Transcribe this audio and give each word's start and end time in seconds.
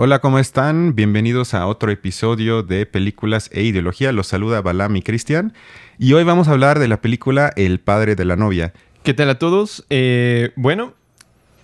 Hola, 0.00 0.20
¿cómo 0.20 0.38
están? 0.38 0.94
Bienvenidos 0.94 1.54
a 1.54 1.66
otro 1.66 1.90
episodio 1.90 2.62
de 2.62 2.86
Películas 2.86 3.50
e 3.52 3.62
Ideología. 3.64 4.12
Los 4.12 4.28
saluda 4.28 4.60
Balam 4.62 4.94
y 4.94 5.02
Cristian. 5.02 5.52
Y 5.98 6.12
hoy 6.12 6.22
vamos 6.22 6.46
a 6.46 6.52
hablar 6.52 6.78
de 6.78 6.86
la 6.86 7.00
película 7.00 7.52
El 7.56 7.80
padre 7.80 8.14
de 8.14 8.24
la 8.24 8.36
novia. 8.36 8.72
¿Qué 9.02 9.12
tal 9.12 9.28
a 9.28 9.40
todos? 9.40 9.84
Eh, 9.90 10.52
bueno, 10.54 10.94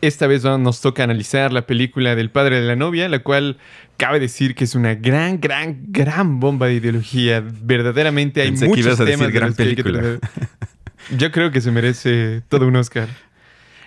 esta 0.01 0.27
vez 0.27 0.43
nos 0.43 0.81
toca 0.81 1.05
analizar 1.05 1.53
la 1.53 1.65
película 1.69 2.17
del 2.17 2.29
padre 2.29 2.61
de 2.61 2.67
la 2.67 2.75
novia, 2.75 3.09
la 3.09 3.21
cual 3.21 3.57
cabe 3.99 4.19
decir 4.19 4.57
que 4.57 4.64
es 4.64 4.75
una 4.75 4.96
gran, 4.96 5.41
gran, 5.41 5.85
gran 5.91 6.41
bomba 6.41 6.66
de 6.66 6.75
ideología. 6.75 7.41
Verdaderamente 7.62 8.41
hay 8.41 8.48
Pensé 8.48 8.66
muchos 8.66 8.82
que 8.82 8.89
ibas 8.89 9.01
a 9.01 9.05
temas 9.05 9.29
decir 9.29 9.32
de 9.32 9.39
gran 9.39 9.55
que 9.55 9.77
que 9.77 9.85
película. 9.85 10.01
tratar. 10.01 10.30
Yo 11.16 11.30
creo 11.30 11.53
que 11.53 11.61
se 11.61 11.71
merece 11.71 12.43
todo 12.48 12.66
un 12.66 12.75
Oscar. 12.75 13.09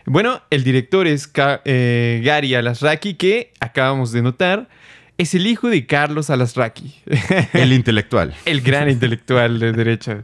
Bueno, 0.10 0.42
el 0.50 0.64
director 0.64 1.06
es 1.06 1.28
Ka- 1.28 1.62
eh, 1.66 2.22
Gary 2.24 2.56
Alasraki, 2.56 3.16
que 3.16 3.52
acabamos 3.60 4.12
de 4.14 4.22
notar, 4.22 4.70
es 5.18 5.36
el 5.36 5.46
hijo 5.48 5.68
de 5.70 5.86
Carlos 5.86 6.30
Alasraki. 6.30 6.96
El 7.54 7.74
intelectual. 7.74 8.34
El 8.46 8.62
gran 8.62 8.90
intelectual 8.90 9.60
de 9.60 9.74
derecha. 9.74 10.24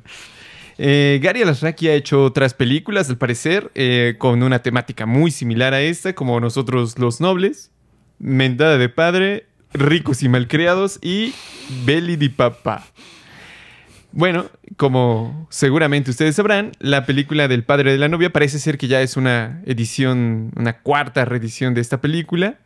Eh, 0.77 1.19
Gary 1.21 1.41
Alasraki 1.41 1.87
ha 1.89 1.95
hecho 1.95 2.23
otras 2.23 2.53
películas, 2.53 3.09
al 3.09 3.17
parecer, 3.17 3.71
eh, 3.75 4.15
con 4.19 4.41
una 4.43 4.59
temática 4.59 5.05
muy 5.05 5.31
similar 5.31 5.73
a 5.73 5.81
esta, 5.81 6.13
como 6.13 6.39
Nosotros 6.39 6.97
los 6.99 7.19
Nobles, 7.19 7.71
Mentada 8.19 8.77
de 8.77 8.87
Padre, 8.89 9.47
Ricos 9.73 10.23
y 10.23 10.29
Malcriados 10.29 10.99
y 11.01 11.33
Belly 11.85 12.15
di 12.15 12.29
Papá. 12.29 12.85
Bueno, 14.15 14.45
como 14.77 15.47
seguramente 15.49 16.11
ustedes 16.11 16.35
sabrán, 16.35 16.71
la 16.79 17.03
película 17.07 17.47
del 17.47 17.63
padre 17.63 17.91
de 17.91 17.97
la 17.97 18.09
novia 18.09 18.31
parece 18.31 18.59
ser 18.59 18.77
que 18.77 18.87
ya 18.87 19.01
es 19.01 19.17
una 19.17 19.63
edición, 19.65 20.51
una 20.55 20.73
cuarta 20.81 21.25
reedición 21.25 21.73
de 21.73 21.81
esta 21.81 21.99
película. 21.99 22.59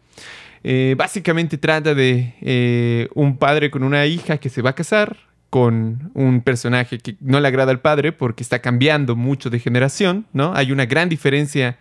Eh, 0.66 0.96
básicamente 0.98 1.58
trata 1.58 1.96
de 1.96 2.34
eh, 2.42 3.08
un 3.16 3.38
padre 3.38 3.72
con 3.72 3.84
una 3.84 4.06
hija 4.08 4.40
que 4.40 4.50
se 4.50 4.62
va 4.62 4.72
a 4.72 4.76
casar 4.76 5.16
con 5.50 6.12
un 6.14 6.42
personaje 6.42 6.98
que 6.98 7.16
no 7.22 7.40
le 7.40 7.48
agrada 7.48 7.72
al 7.72 7.80
padre 7.80 8.12
porque 8.12 8.44
está 8.44 8.60
cambiando 8.60 9.16
mucho 9.16 9.50
de 9.50 9.60
generación, 9.60 10.26
¿no? 10.34 10.54
Hay 10.54 10.74
una 10.74 10.86
gran 10.86 11.08
diferencia 11.08 11.78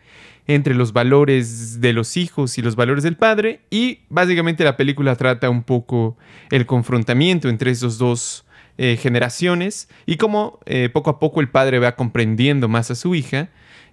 entre 0.47 0.75
los 0.75 0.93
valores 0.93 1.81
de 1.81 1.93
los 1.93 2.17
hijos 2.17 2.57
y 2.57 2.63
los 2.63 2.77
valores 2.77 3.03
del 3.03 3.17
padre 3.17 3.63
y 3.69 4.03
básicamente 4.11 4.63
la 4.63 4.77
película 4.77 5.17
trata 5.17 5.51
un 5.51 5.65
poco 5.65 6.17
el 6.53 6.67
confrontamiento 6.67 7.49
entre 7.49 7.73
esos 7.73 7.99
dos 7.99 8.46
eh, 8.79 8.97
generaciones 8.97 9.89
y 10.05 10.17
cómo 10.17 10.61
eh, 10.67 10.91
poco 10.93 11.11
a 11.11 11.19
poco 11.19 11.41
el 11.41 11.49
padre 11.49 11.79
va 11.79 11.97
comprendiendo 11.97 12.69
más 12.69 12.91
a 12.91 12.95
su 12.95 13.15
hija 13.15 13.49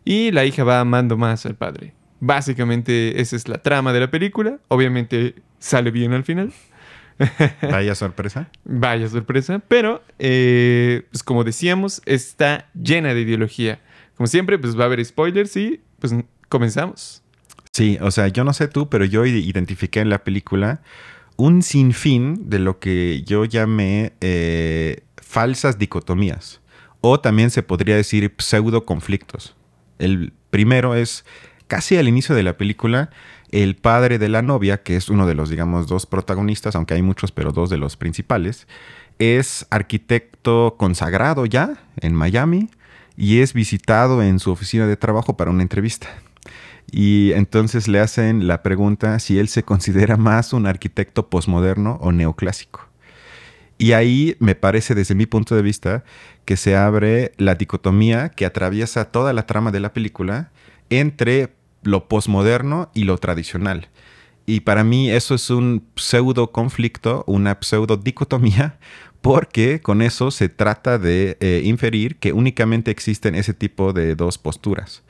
y 0.05 0.31
la 0.31 0.45
hija 0.45 0.63
va 0.63 0.79
amando 0.79 1.17
más 1.17 1.45
al 1.45 1.55
padre. 1.55 1.93
Básicamente 2.19 3.21
esa 3.21 3.35
es 3.35 3.47
la 3.47 3.57
trama 3.57 3.93
de 3.93 3.99
la 3.99 4.11
película. 4.11 4.59
Obviamente 4.67 5.35
sale 5.59 5.91
bien 5.91 6.13
al 6.13 6.23
final. 6.23 6.53
Vaya 7.61 7.95
sorpresa. 7.95 8.49
Vaya 8.63 9.07
sorpresa. 9.07 9.59
Pero, 9.67 10.01
eh, 10.19 11.03
pues 11.11 11.23
como 11.23 11.43
decíamos, 11.43 12.01
está 12.05 12.69
llena 12.73 13.13
de 13.13 13.21
ideología. 13.21 13.79
Como 14.15 14.27
siempre, 14.27 14.57
pues 14.57 14.77
va 14.77 14.83
a 14.83 14.85
haber 14.85 15.03
spoilers 15.03 15.55
y 15.57 15.81
pues 15.99 16.13
comenzamos. 16.49 17.23
Sí, 17.71 17.97
o 18.01 18.11
sea, 18.11 18.27
yo 18.27 18.43
no 18.43 18.53
sé 18.53 18.67
tú, 18.67 18.87
pero 18.87 19.03
yo 19.05 19.25
identifiqué 19.25 19.99
en 19.99 20.09
la 20.09 20.23
película 20.23 20.81
un 21.37 21.61
sinfín 21.61 22.49
de 22.49 22.59
lo 22.59 22.79
que 22.79 23.23
yo 23.23 23.45
llamé 23.45 24.13
eh, 24.21 25.03
falsas 25.17 25.77
dicotomías. 25.77 26.61
O 27.01 27.19
también 27.19 27.49
se 27.49 27.63
podría 27.63 27.95
decir 27.95 28.33
pseudo 28.37 28.85
conflictos. 28.85 29.55
El 29.99 30.33
primero 30.49 30.95
es 30.95 31.25
casi 31.67 31.97
al 31.97 32.07
inicio 32.07 32.35
de 32.35 32.43
la 32.43 32.57
película, 32.57 33.09
el 33.51 33.75
padre 33.75 34.19
de 34.19 34.29
la 34.29 34.41
novia, 34.41 34.83
que 34.83 34.95
es 34.95 35.09
uno 35.09 35.27
de 35.27 35.35
los, 35.35 35.49
digamos, 35.49 35.87
dos 35.87 36.05
protagonistas, 36.05 36.75
aunque 36.75 36.93
hay 36.93 37.01
muchos, 37.01 37.31
pero 37.31 37.51
dos 37.51 37.69
de 37.69 37.77
los 37.77 37.97
principales, 37.97 38.67
es 39.19 39.67
arquitecto 39.69 40.75
consagrado 40.77 41.45
ya 41.45 41.77
en 41.97 42.15
Miami 42.15 42.69
y 43.15 43.41
es 43.41 43.53
visitado 43.53 44.23
en 44.23 44.39
su 44.39 44.51
oficina 44.51 44.87
de 44.87 44.97
trabajo 44.97 45.37
para 45.37 45.51
una 45.51 45.61
entrevista. 45.61 46.07
Y 46.95 47.31
entonces 47.33 47.87
le 47.87 47.99
hacen 47.99 48.45
la 48.45 48.61
pregunta 48.61 49.17
si 49.17 49.39
él 49.39 49.47
se 49.47 49.63
considera 49.63 50.15
más 50.15 50.53
un 50.53 50.67
arquitecto 50.67 51.27
posmoderno 51.27 51.97
o 52.01 52.11
neoclásico. 52.11 52.87
Y 53.79 53.93
ahí 53.93 54.35
me 54.37 54.53
parece, 54.53 54.93
desde 54.93 55.15
mi 55.15 55.25
punto 55.25 55.55
de 55.55 55.63
vista, 55.63 56.03
que 56.45 56.55
se 56.55 56.75
abre 56.75 57.31
la 57.37 57.55
dicotomía 57.55 58.29
que 58.29 58.45
atraviesa 58.45 59.05
toda 59.05 59.33
la 59.33 59.47
trama 59.47 59.71
de 59.71 59.79
la 59.79 59.91
película 59.91 60.51
entre 60.91 61.55
lo 61.81 62.07
posmoderno 62.07 62.91
y 62.93 63.05
lo 63.05 63.17
tradicional. 63.17 63.89
Y 64.45 64.59
para 64.59 64.83
mí 64.83 65.09
eso 65.09 65.33
es 65.33 65.49
un 65.49 65.87
pseudo 65.95 66.51
conflicto, 66.51 67.23
una 67.25 67.57
pseudo 67.59 67.97
dicotomía, 67.97 68.77
porque 69.23 69.81
con 69.81 70.03
eso 70.03 70.29
se 70.29 70.47
trata 70.47 70.99
de 70.99 71.37
eh, 71.39 71.63
inferir 71.65 72.17
que 72.17 72.33
únicamente 72.33 72.91
existen 72.91 73.33
ese 73.33 73.55
tipo 73.55 73.93
de 73.93 74.13
dos 74.13 74.37
posturas. 74.37 75.01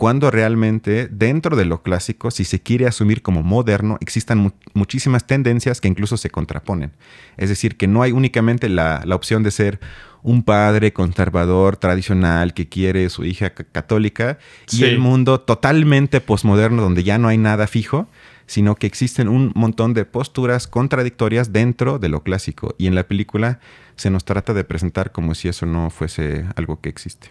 Cuando 0.00 0.30
realmente 0.30 1.08
dentro 1.08 1.56
de 1.56 1.66
lo 1.66 1.82
clásico, 1.82 2.30
si 2.30 2.44
se 2.44 2.60
quiere 2.60 2.86
asumir 2.86 3.20
como 3.20 3.42
moderno, 3.42 3.98
existen 4.00 4.38
mu- 4.38 4.50
muchísimas 4.72 5.26
tendencias 5.26 5.80
que 5.80 5.88
incluso 5.88 6.16
se 6.16 6.30
contraponen. 6.30 6.92
Es 7.36 7.50
decir, 7.50 7.76
que 7.76 7.86
no 7.86 8.00
hay 8.02 8.12
únicamente 8.12 8.70
la, 8.70 9.02
la 9.04 9.14
opción 9.14 9.42
de 9.42 9.50
ser 9.50 9.78
un 10.22 10.42
padre 10.42 10.92
conservador, 10.94 11.76
tradicional, 11.76 12.54
que 12.54 12.68
quiere 12.68 13.08
su 13.10 13.24
hija 13.24 13.50
ca- 13.50 13.64
católica, 13.64 14.38
y 14.72 14.84
el 14.84 14.98
mundo 14.98 15.40
totalmente 15.40 16.20
posmoderno 16.20 16.80
donde 16.82 17.02
ya 17.04 17.18
no 17.18 17.28
hay 17.28 17.36
nada 17.38 17.66
fijo, 17.66 18.08
sino 18.50 18.74
que 18.74 18.88
existen 18.88 19.28
un 19.28 19.52
montón 19.54 19.94
de 19.94 20.04
posturas 20.04 20.66
contradictorias 20.66 21.52
dentro 21.52 22.00
de 22.00 22.08
lo 22.08 22.24
clásico. 22.24 22.74
Y 22.78 22.88
en 22.88 22.96
la 22.96 23.04
película 23.06 23.60
se 23.94 24.10
nos 24.10 24.24
trata 24.24 24.54
de 24.54 24.64
presentar 24.64 25.12
como 25.12 25.36
si 25.36 25.46
eso 25.46 25.66
no 25.66 25.88
fuese 25.88 26.44
algo 26.56 26.80
que 26.80 26.88
existe. 26.88 27.30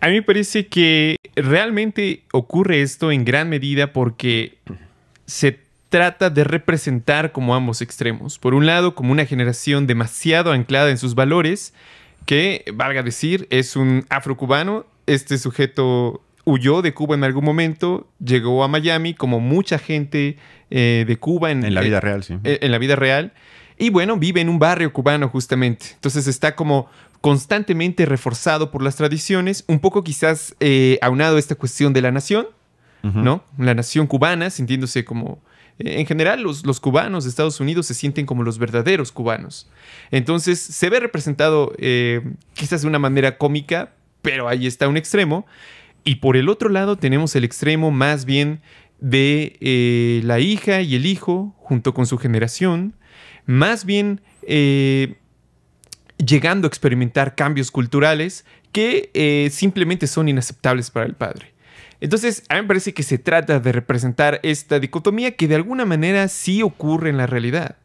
A 0.00 0.08
mí 0.08 0.14
me 0.14 0.22
parece 0.22 0.66
que 0.66 1.18
realmente 1.36 2.24
ocurre 2.32 2.82
esto 2.82 3.12
en 3.12 3.24
gran 3.24 3.48
medida 3.48 3.92
porque 3.92 4.58
se 5.26 5.60
trata 5.88 6.30
de 6.30 6.42
representar 6.42 7.30
como 7.30 7.54
ambos 7.54 7.80
extremos. 7.80 8.40
Por 8.40 8.52
un 8.52 8.66
lado, 8.66 8.96
como 8.96 9.12
una 9.12 9.24
generación 9.24 9.86
demasiado 9.86 10.50
anclada 10.50 10.90
en 10.90 10.98
sus 10.98 11.14
valores, 11.14 11.74
que, 12.24 12.64
valga 12.74 13.04
decir, 13.04 13.46
es 13.50 13.76
un 13.76 14.04
afrocubano. 14.08 14.84
Este 15.06 15.38
sujeto 15.38 16.22
huyó 16.46 16.80
de 16.80 16.94
Cuba 16.94 17.16
en 17.16 17.24
algún 17.24 17.44
momento, 17.44 18.08
llegó 18.24 18.64
a 18.64 18.68
Miami, 18.68 19.12
como 19.12 19.40
mucha 19.40 19.78
gente 19.78 20.38
eh, 20.70 21.04
de 21.06 21.16
Cuba 21.18 21.50
en, 21.50 21.64
En 21.64 21.74
la 21.74 21.82
eh, 21.82 21.84
vida 21.84 22.00
real, 22.00 22.22
sí. 22.22 22.38
eh, 22.44 22.60
en 22.62 22.70
la 22.70 22.78
vida 22.78 22.96
real. 22.96 23.32
Y 23.76 23.90
bueno, 23.90 24.16
vive 24.16 24.40
en 24.40 24.48
un 24.48 24.58
barrio 24.58 24.90
cubano 24.92 25.28
justamente. 25.28 25.86
Entonces 25.94 26.26
está 26.28 26.54
como 26.56 26.88
constantemente 27.20 28.06
reforzado 28.06 28.70
por 28.70 28.80
las 28.82 28.96
tradiciones, 28.96 29.64
un 29.66 29.80
poco 29.80 30.02
quizás 30.02 30.54
aunado 31.02 31.36
a 31.36 31.38
esta 31.38 31.56
cuestión 31.56 31.92
de 31.92 32.00
la 32.00 32.10
nación. 32.10 32.46
¿no? 33.02 33.44
La 33.56 33.74
nación 33.74 34.08
cubana, 34.08 34.50
sintiéndose 34.50 35.04
como... 35.04 35.40
En 35.78 36.06
general, 36.06 36.42
los, 36.42 36.64
los 36.66 36.80
cubanos 36.80 37.22
de 37.24 37.30
Estados 37.30 37.60
Unidos 37.60 37.86
se 37.86 37.94
sienten 37.94 38.24
como 38.26 38.42
los 38.42 38.58
verdaderos 38.58 39.12
cubanos. 39.12 39.68
Entonces, 40.10 40.58
se 40.58 40.88
ve 40.88 40.98
representado 40.98 41.72
quizás 42.54 42.80
de 42.82 42.88
una 42.88 42.98
manera 42.98 43.36
cómica, 43.36 43.92
pero 44.22 44.48
ahí 44.48 44.66
está 44.66 44.88
un 44.88 44.96
extremo. 44.96 45.46
Y 46.06 46.16
por 46.16 46.36
el 46.36 46.48
otro 46.48 46.68
lado 46.68 46.94
tenemos 46.94 47.34
el 47.34 47.42
extremo 47.42 47.90
más 47.90 48.26
bien 48.26 48.60
de 49.00 49.56
eh, 49.60 50.20
la 50.22 50.38
hija 50.38 50.80
y 50.80 50.94
el 50.94 51.04
hijo, 51.04 51.52
junto 51.58 51.94
con 51.94 52.06
su 52.06 52.16
generación, 52.16 52.94
más 53.44 53.84
bien 53.84 54.20
eh, 54.42 55.16
llegando 56.24 56.66
a 56.66 56.68
experimentar 56.68 57.34
cambios 57.34 57.72
culturales 57.72 58.46
que 58.70 59.10
eh, 59.14 59.48
simplemente 59.50 60.06
son 60.06 60.28
inaceptables 60.28 60.92
para 60.92 61.06
el 61.06 61.14
padre. 61.14 61.52
Entonces, 62.00 62.44
a 62.50 62.54
mí 62.54 62.60
me 62.60 62.68
parece 62.68 62.94
que 62.94 63.02
se 63.02 63.18
trata 63.18 63.58
de 63.58 63.72
representar 63.72 64.38
esta 64.44 64.78
dicotomía 64.78 65.34
que 65.34 65.48
de 65.48 65.56
alguna 65.56 65.86
manera 65.86 66.28
sí 66.28 66.62
ocurre 66.62 67.10
en 67.10 67.16
la 67.16 67.26
realidad. 67.26 67.78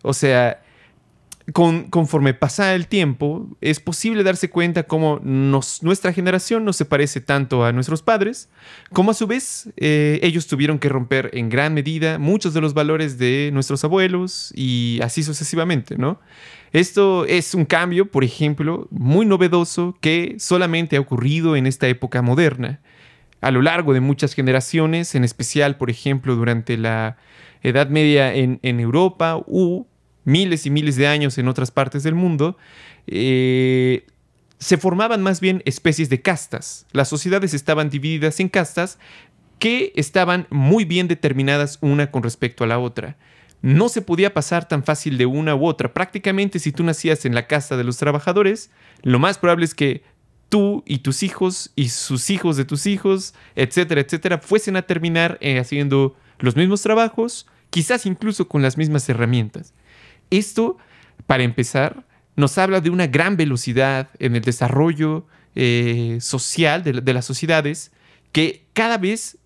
O 0.00 0.14
sea, 0.14 0.62
con- 1.52 1.84
conforme 1.90 2.34
pasa 2.34 2.74
el 2.74 2.88
tiempo, 2.88 3.48
es 3.60 3.78
posible 3.80 4.22
darse 4.24 4.50
cuenta 4.50 4.82
cómo 4.82 5.20
nuestra 5.22 6.12
generación 6.12 6.64
no 6.64 6.72
se 6.72 6.84
parece 6.84 7.20
tanto 7.20 7.64
a 7.64 7.72
nuestros 7.72 8.02
padres, 8.02 8.48
como 8.92 9.12
a 9.12 9.14
su 9.14 9.26
vez 9.26 9.68
eh, 9.76 10.18
ellos 10.22 10.46
tuvieron 10.46 10.78
que 10.78 10.88
romper 10.88 11.30
en 11.34 11.48
gran 11.48 11.72
medida 11.74 12.18
muchos 12.18 12.52
de 12.52 12.60
los 12.60 12.74
valores 12.74 13.18
de 13.18 13.50
nuestros 13.52 13.84
abuelos 13.84 14.52
y 14.56 14.98
así 15.02 15.22
sucesivamente, 15.22 15.96
¿no? 15.96 16.20
Esto 16.72 17.24
es 17.26 17.54
un 17.54 17.64
cambio, 17.64 18.10
por 18.10 18.24
ejemplo, 18.24 18.88
muy 18.90 19.24
novedoso 19.24 19.96
que 20.00 20.34
solamente 20.38 20.96
ha 20.96 21.00
ocurrido 21.00 21.56
en 21.56 21.66
esta 21.66 21.86
época 21.86 22.22
moderna. 22.22 22.80
A 23.40 23.50
lo 23.50 23.62
largo 23.62 23.94
de 23.94 24.00
muchas 24.00 24.34
generaciones, 24.34 25.14
en 25.14 25.22
especial, 25.22 25.76
por 25.76 25.90
ejemplo, 25.90 26.34
durante 26.34 26.76
la 26.76 27.16
Edad 27.62 27.88
Media 27.88 28.34
en, 28.34 28.58
en 28.62 28.80
Europa 28.80 29.38
u 29.46 29.86
miles 30.26 30.66
y 30.66 30.70
miles 30.70 30.96
de 30.96 31.06
años 31.06 31.38
en 31.38 31.48
otras 31.48 31.70
partes 31.70 32.02
del 32.02 32.14
mundo, 32.14 32.58
eh, 33.06 34.04
se 34.58 34.76
formaban 34.76 35.22
más 35.22 35.40
bien 35.40 35.62
especies 35.64 36.10
de 36.10 36.20
castas. 36.20 36.86
Las 36.92 37.08
sociedades 37.08 37.54
estaban 37.54 37.88
divididas 37.88 38.40
en 38.40 38.50
castas 38.50 38.98
que 39.58 39.92
estaban 39.96 40.46
muy 40.50 40.84
bien 40.84 41.08
determinadas 41.08 41.78
una 41.80 42.10
con 42.10 42.22
respecto 42.22 42.64
a 42.64 42.66
la 42.66 42.78
otra. 42.78 43.16
no 43.62 43.88
se 43.88 44.02
podía 44.02 44.34
pasar 44.34 44.68
tan 44.68 44.84
fácil 44.84 45.18
de 45.18 45.26
una 45.26 45.56
u 45.56 45.66
otra. 45.66 45.92
Prácticamente 45.92 46.58
si 46.58 46.72
tú 46.72 46.84
nacías 46.84 47.24
en 47.24 47.34
la 47.34 47.46
casa 47.46 47.76
de 47.76 47.84
los 47.84 47.96
trabajadores, 47.96 48.70
lo 49.02 49.18
más 49.18 49.38
probable 49.38 49.64
es 49.64 49.74
que 49.74 50.04
tú 50.48 50.84
y 50.86 50.98
tus 50.98 51.22
hijos 51.22 51.72
y 51.74 51.88
sus 51.88 52.30
hijos 52.30 52.56
de 52.56 52.64
tus 52.64 52.86
hijos, 52.86 53.34
etcétera, 53.56 54.02
etcétera, 54.02 54.38
fuesen 54.38 54.76
a 54.76 54.82
terminar 54.82 55.38
eh, 55.40 55.58
haciendo 55.58 56.14
los 56.38 56.54
mismos 56.54 56.82
trabajos, 56.82 57.46
quizás 57.70 58.06
incluso 58.06 58.46
con 58.46 58.62
las 58.62 58.76
mismas 58.76 59.08
herramientas. 59.08 59.72
Esto, 60.30 60.78
para 61.26 61.42
empezar, 61.42 62.04
nos 62.36 62.58
habla 62.58 62.80
de 62.80 62.90
una 62.90 63.06
gran 63.06 63.36
velocidad 63.36 64.08
en 64.18 64.36
el 64.36 64.42
desarrollo 64.42 65.26
eh, 65.54 66.18
social 66.20 66.82
de, 66.82 66.92
de 66.92 67.14
las 67.14 67.24
sociedades 67.24 67.92
que 68.32 68.66
cada 68.74 68.98
vez 68.98 69.38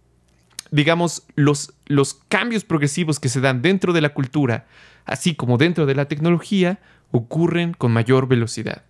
digamos, 0.70 1.24
los, 1.34 1.74
los 1.86 2.14
cambios 2.28 2.64
progresivos 2.64 3.20
que 3.20 3.28
se 3.28 3.40
dan 3.40 3.62
dentro 3.62 3.92
de 3.92 4.00
la 4.00 4.10
cultura, 4.10 4.66
así 5.04 5.34
como 5.34 5.58
dentro 5.58 5.86
de 5.86 5.94
la 5.94 6.06
tecnología, 6.06 6.80
ocurren 7.10 7.74
con 7.74 7.92
mayor 7.92 8.28
velocidad. 8.28 8.82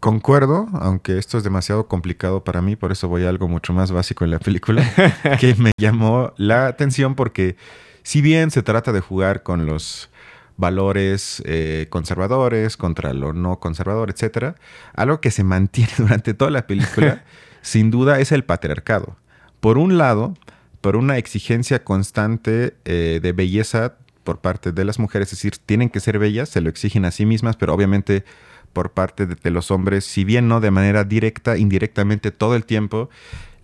Concuerdo, 0.00 0.68
aunque 0.74 1.18
esto 1.18 1.38
es 1.38 1.44
demasiado 1.44 1.88
complicado 1.88 2.44
para 2.44 2.60
mí, 2.60 2.76
por 2.76 2.92
eso 2.92 3.08
voy 3.08 3.24
a 3.24 3.28
algo 3.28 3.48
mucho 3.48 3.72
más 3.72 3.90
básico 3.90 4.24
en 4.24 4.30
la 4.30 4.38
película, 4.38 4.84
que 5.40 5.54
me 5.54 5.72
llamó 5.78 6.32
la 6.36 6.66
atención 6.66 7.14
porque 7.14 7.56
si 8.06 8.20
bien 8.20 8.52
se 8.52 8.62
trata 8.62 8.92
de 8.92 9.00
jugar 9.00 9.42
con 9.42 9.66
los 9.66 10.10
valores 10.56 11.42
eh, 11.44 11.88
conservadores 11.90 12.76
contra 12.76 13.12
lo 13.12 13.32
no 13.32 13.58
conservador, 13.58 14.10
etc., 14.10 14.54
algo 14.94 15.20
que 15.20 15.32
se 15.32 15.42
mantiene 15.42 15.90
durante 15.98 16.32
toda 16.32 16.52
la 16.52 16.68
película, 16.68 17.24
sin 17.62 17.90
duda, 17.90 18.20
es 18.20 18.30
el 18.30 18.44
patriarcado. 18.44 19.16
Por 19.58 19.76
un 19.76 19.98
lado, 19.98 20.34
por 20.82 20.94
una 20.94 21.18
exigencia 21.18 21.82
constante 21.82 22.76
eh, 22.84 23.18
de 23.20 23.32
belleza 23.32 23.96
por 24.22 24.38
parte 24.38 24.70
de 24.70 24.84
las 24.84 25.00
mujeres, 25.00 25.32
es 25.32 25.38
decir, 25.38 25.56
tienen 25.58 25.90
que 25.90 25.98
ser 25.98 26.20
bellas, 26.20 26.48
se 26.48 26.60
lo 26.60 26.70
exigen 26.70 27.06
a 27.06 27.10
sí 27.10 27.26
mismas, 27.26 27.56
pero 27.56 27.74
obviamente 27.74 28.24
por 28.72 28.92
parte 28.92 29.26
de, 29.26 29.50
los 29.50 29.72
hombres, 29.72 30.04
si 30.04 30.22
bien 30.22 30.46
no 30.46 30.60
de 30.60 30.70
manera 30.70 31.02
directa, 31.02 31.56
indirectamente 31.56 32.30
todo 32.30 32.54
el 32.54 32.66
tiempo, 32.66 33.10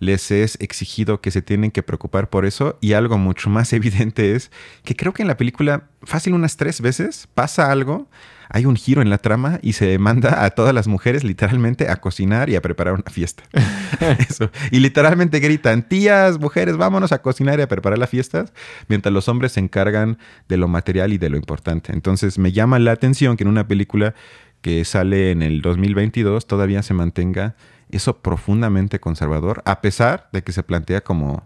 les 0.05 0.31
es 0.31 0.57
exigido 0.59 1.21
que 1.21 1.31
se 1.31 1.41
tienen 1.41 1.71
que 1.71 1.83
preocupar 1.83 2.29
por 2.29 2.45
eso. 2.45 2.77
Y 2.81 2.93
algo 2.93 3.17
mucho 3.17 3.49
más 3.49 3.73
evidente 3.73 4.35
es 4.35 4.51
que 4.83 4.95
creo 4.95 5.13
que 5.13 5.21
en 5.21 5.27
la 5.27 5.37
película, 5.37 5.89
fácil 6.03 6.33
unas 6.33 6.57
tres 6.57 6.81
veces, 6.81 7.27
pasa 7.33 7.71
algo 7.71 8.07
hay 8.49 8.67
un 8.67 8.75
giro 8.75 9.01
en 9.01 9.09
la 9.09 9.17
trama 9.17 9.59
y 9.63 9.73
se 9.73 9.97
manda 9.97 10.45
a 10.45 10.51
todas 10.51 10.75
las 10.75 10.87
mujeres 10.87 11.23
literalmente 11.23 11.89
a 11.89 11.95
cocinar 11.95 12.51
y 12.51 12.55
a 12.55 12.61
preparar 12.61 12.93
una 12.93 13.09
fiesta. 13.09 13.43
Eso. 14.29 14.51
Y 14.71 14.79
literalmente 14.79 15.39
gritan, 15.39 15.87
tías, 15.87 16.39
mujeres, 16.39 16.77
vámonos 16.77 17.11
a 17.11 17.21
cocinar 17.21 17.59
y 17.59 17.63
a 17.63 17.67
preparar 17.67 17.97
las 17.97 18.09
fiestas, 18.09 18.53
mientras 18.87 19.11
los 19.11 19.27
hombres 19.27 19.53
se 19.53 19.59
encargan 19.59 20.17
de 20.47 20.57
lo 20.57 20.67
material 20.67 21.13
y 21.13 21.17
de 21.17 21.29
lo 21.29 21.37
importante. 21.37 21.93
Entonces 21.93 22.37
me 22.37 22.51
llama 22.51 22.79
la 22.79 22.91
atención 22.91 23.37
que 23.37 23.43
en 23.43 23.49
una 23.49 23.67
película 23.67 24.13
que 24.61 24.85
sale 24.85 25.31
en 25.31 25.41
el 25.41 25.61
2022 25.61 26.47
todavía 26.47 26.83
se 26.83 26.93
mantenga 26.93 27.55
eso 27.97 28.17
profundamente 28.17 28.99
conservador, 28.99 29.61
a 29.65 29.81
pesar 29.81 30.29
de 30.31 30.43
que 30.43 30.51
se 30.51 30.63
plantea 30.63 31.01
como 31.01 31.43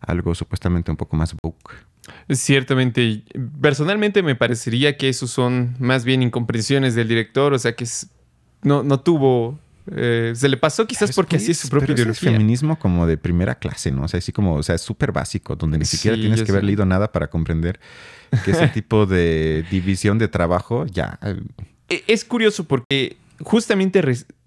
algo 0.00 0.34
supuestamente 0.34 0.90
un 0.90 0.96
poco 0.96 1.16
más 1.16 1.34
woke. 1.42 1.74
Ciertamente, 2.30 3.24
personalmente 3.60 4.22
me 4.22 4.34
parecería 4.34 4.96
que 4.96 5.08
esos 5.08 5.30
son 5.30 5.76
más 5.78 6.04
bien 6.04 6.22
incomprensiones 6.22 6.94
del 6.94 7.08
director, 7.08 7.52
o 7.52 7.58
sea 7.58 7.74
que 7.76 7.86
no, 8.62 8.82
no 8.82 9.00
tuvo 9.00 9.58
eh, 9.92 10.32
se 10.36 10.48
le 10.48 10.56
pasó 10.56 10.86
quizás 10.86 11.12
porque 11.14 11.36
así 11.36 11.50
es 11.50 11.58
su 11.58 11.68
propio 11.68 12.14
feminismo 12.14 12.78
como 12.78 13.06
de 13.06 13.16
primera 13.16 13.56
clase, 13.56 13.90
¿no? 13.90 14.04
O 14.04 14.08
sea, 14.08 14.18
así 14.18 14.30
como, 14.32 14.54
o 14.54 14.62
sea, 14.62 14.74
es 14.74 14.82
súper 14.82 15.10
básico, 15.10 15.56
donde 15.56 15.78
ni 15.78 15.84
siquiera 15.84 16.16
tienes 16.16 16.42
que 16.42 16.52
haber 16.52 16.64
leído 16.64 16.84
nada 16.84 17.10
para 17.10 17.28
comprender 17.28 17.80
que 18.44 18.52
ese 18.52 18.68
tipo 18.74 19.06
de 19.06 19.64
división 19.70 20.18
de 20.18 20.28
trabajo 20.28 20.86
ya. 20.86 21.18
Eh, 21.22 21.40
e, 21.88 22.04
es 22.06 22.24
curioso 22.24 22.64
porque 22.64 23.16
justamente 23.42 24.02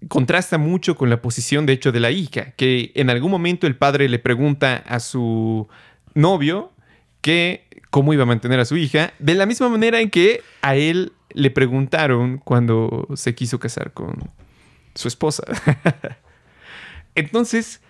contrasta 0.08 0.58
mucho 0.58 0.96
con 0.96 1.10
la 1.10 1.20
posición, 1.22 1.66
de 1.66 1.72
hecho, 1.72 1.92
de 1.92 2.00
la 2.00 2.10
hija, 2.10 2.52
que 2.52 2.92
en 2.94 3.10
algún 3.10 3.30
momento 3.30 3.66
el 3.66 3.76
padre 3.76 4.08
le 4.08 4.18
pregunta 4.18 4.76
a 4.76 5.00
su 5.00 5.68
novio 6.14 6.72
que 7.20 7.64
cómo 7.90 8.12
iba 8.12 8.24
a 8.24 8.26
mantener 8.26 8.58
a 8.58 8.64
su 8.64 8.76
hija, 8.76 9.12
de 9.18 9.34
la 9.34 9.46
misma 9.46 9.68
manera 9.68 10.00
en 10.00 10.10
que 10.10 10.42
a 10.62 10.74
él 10.74 11.12
le 11.30 11.50
preguntaron 11.50 12.38
cuando 12.38 13.06
se 13.14 13.34
quiso 13.34 13.60
casar 13.60 13.92
con 13.92 14.32
su 14.94 15.08
esposa. 15.08 15.44
Entonces, 17.14 17.80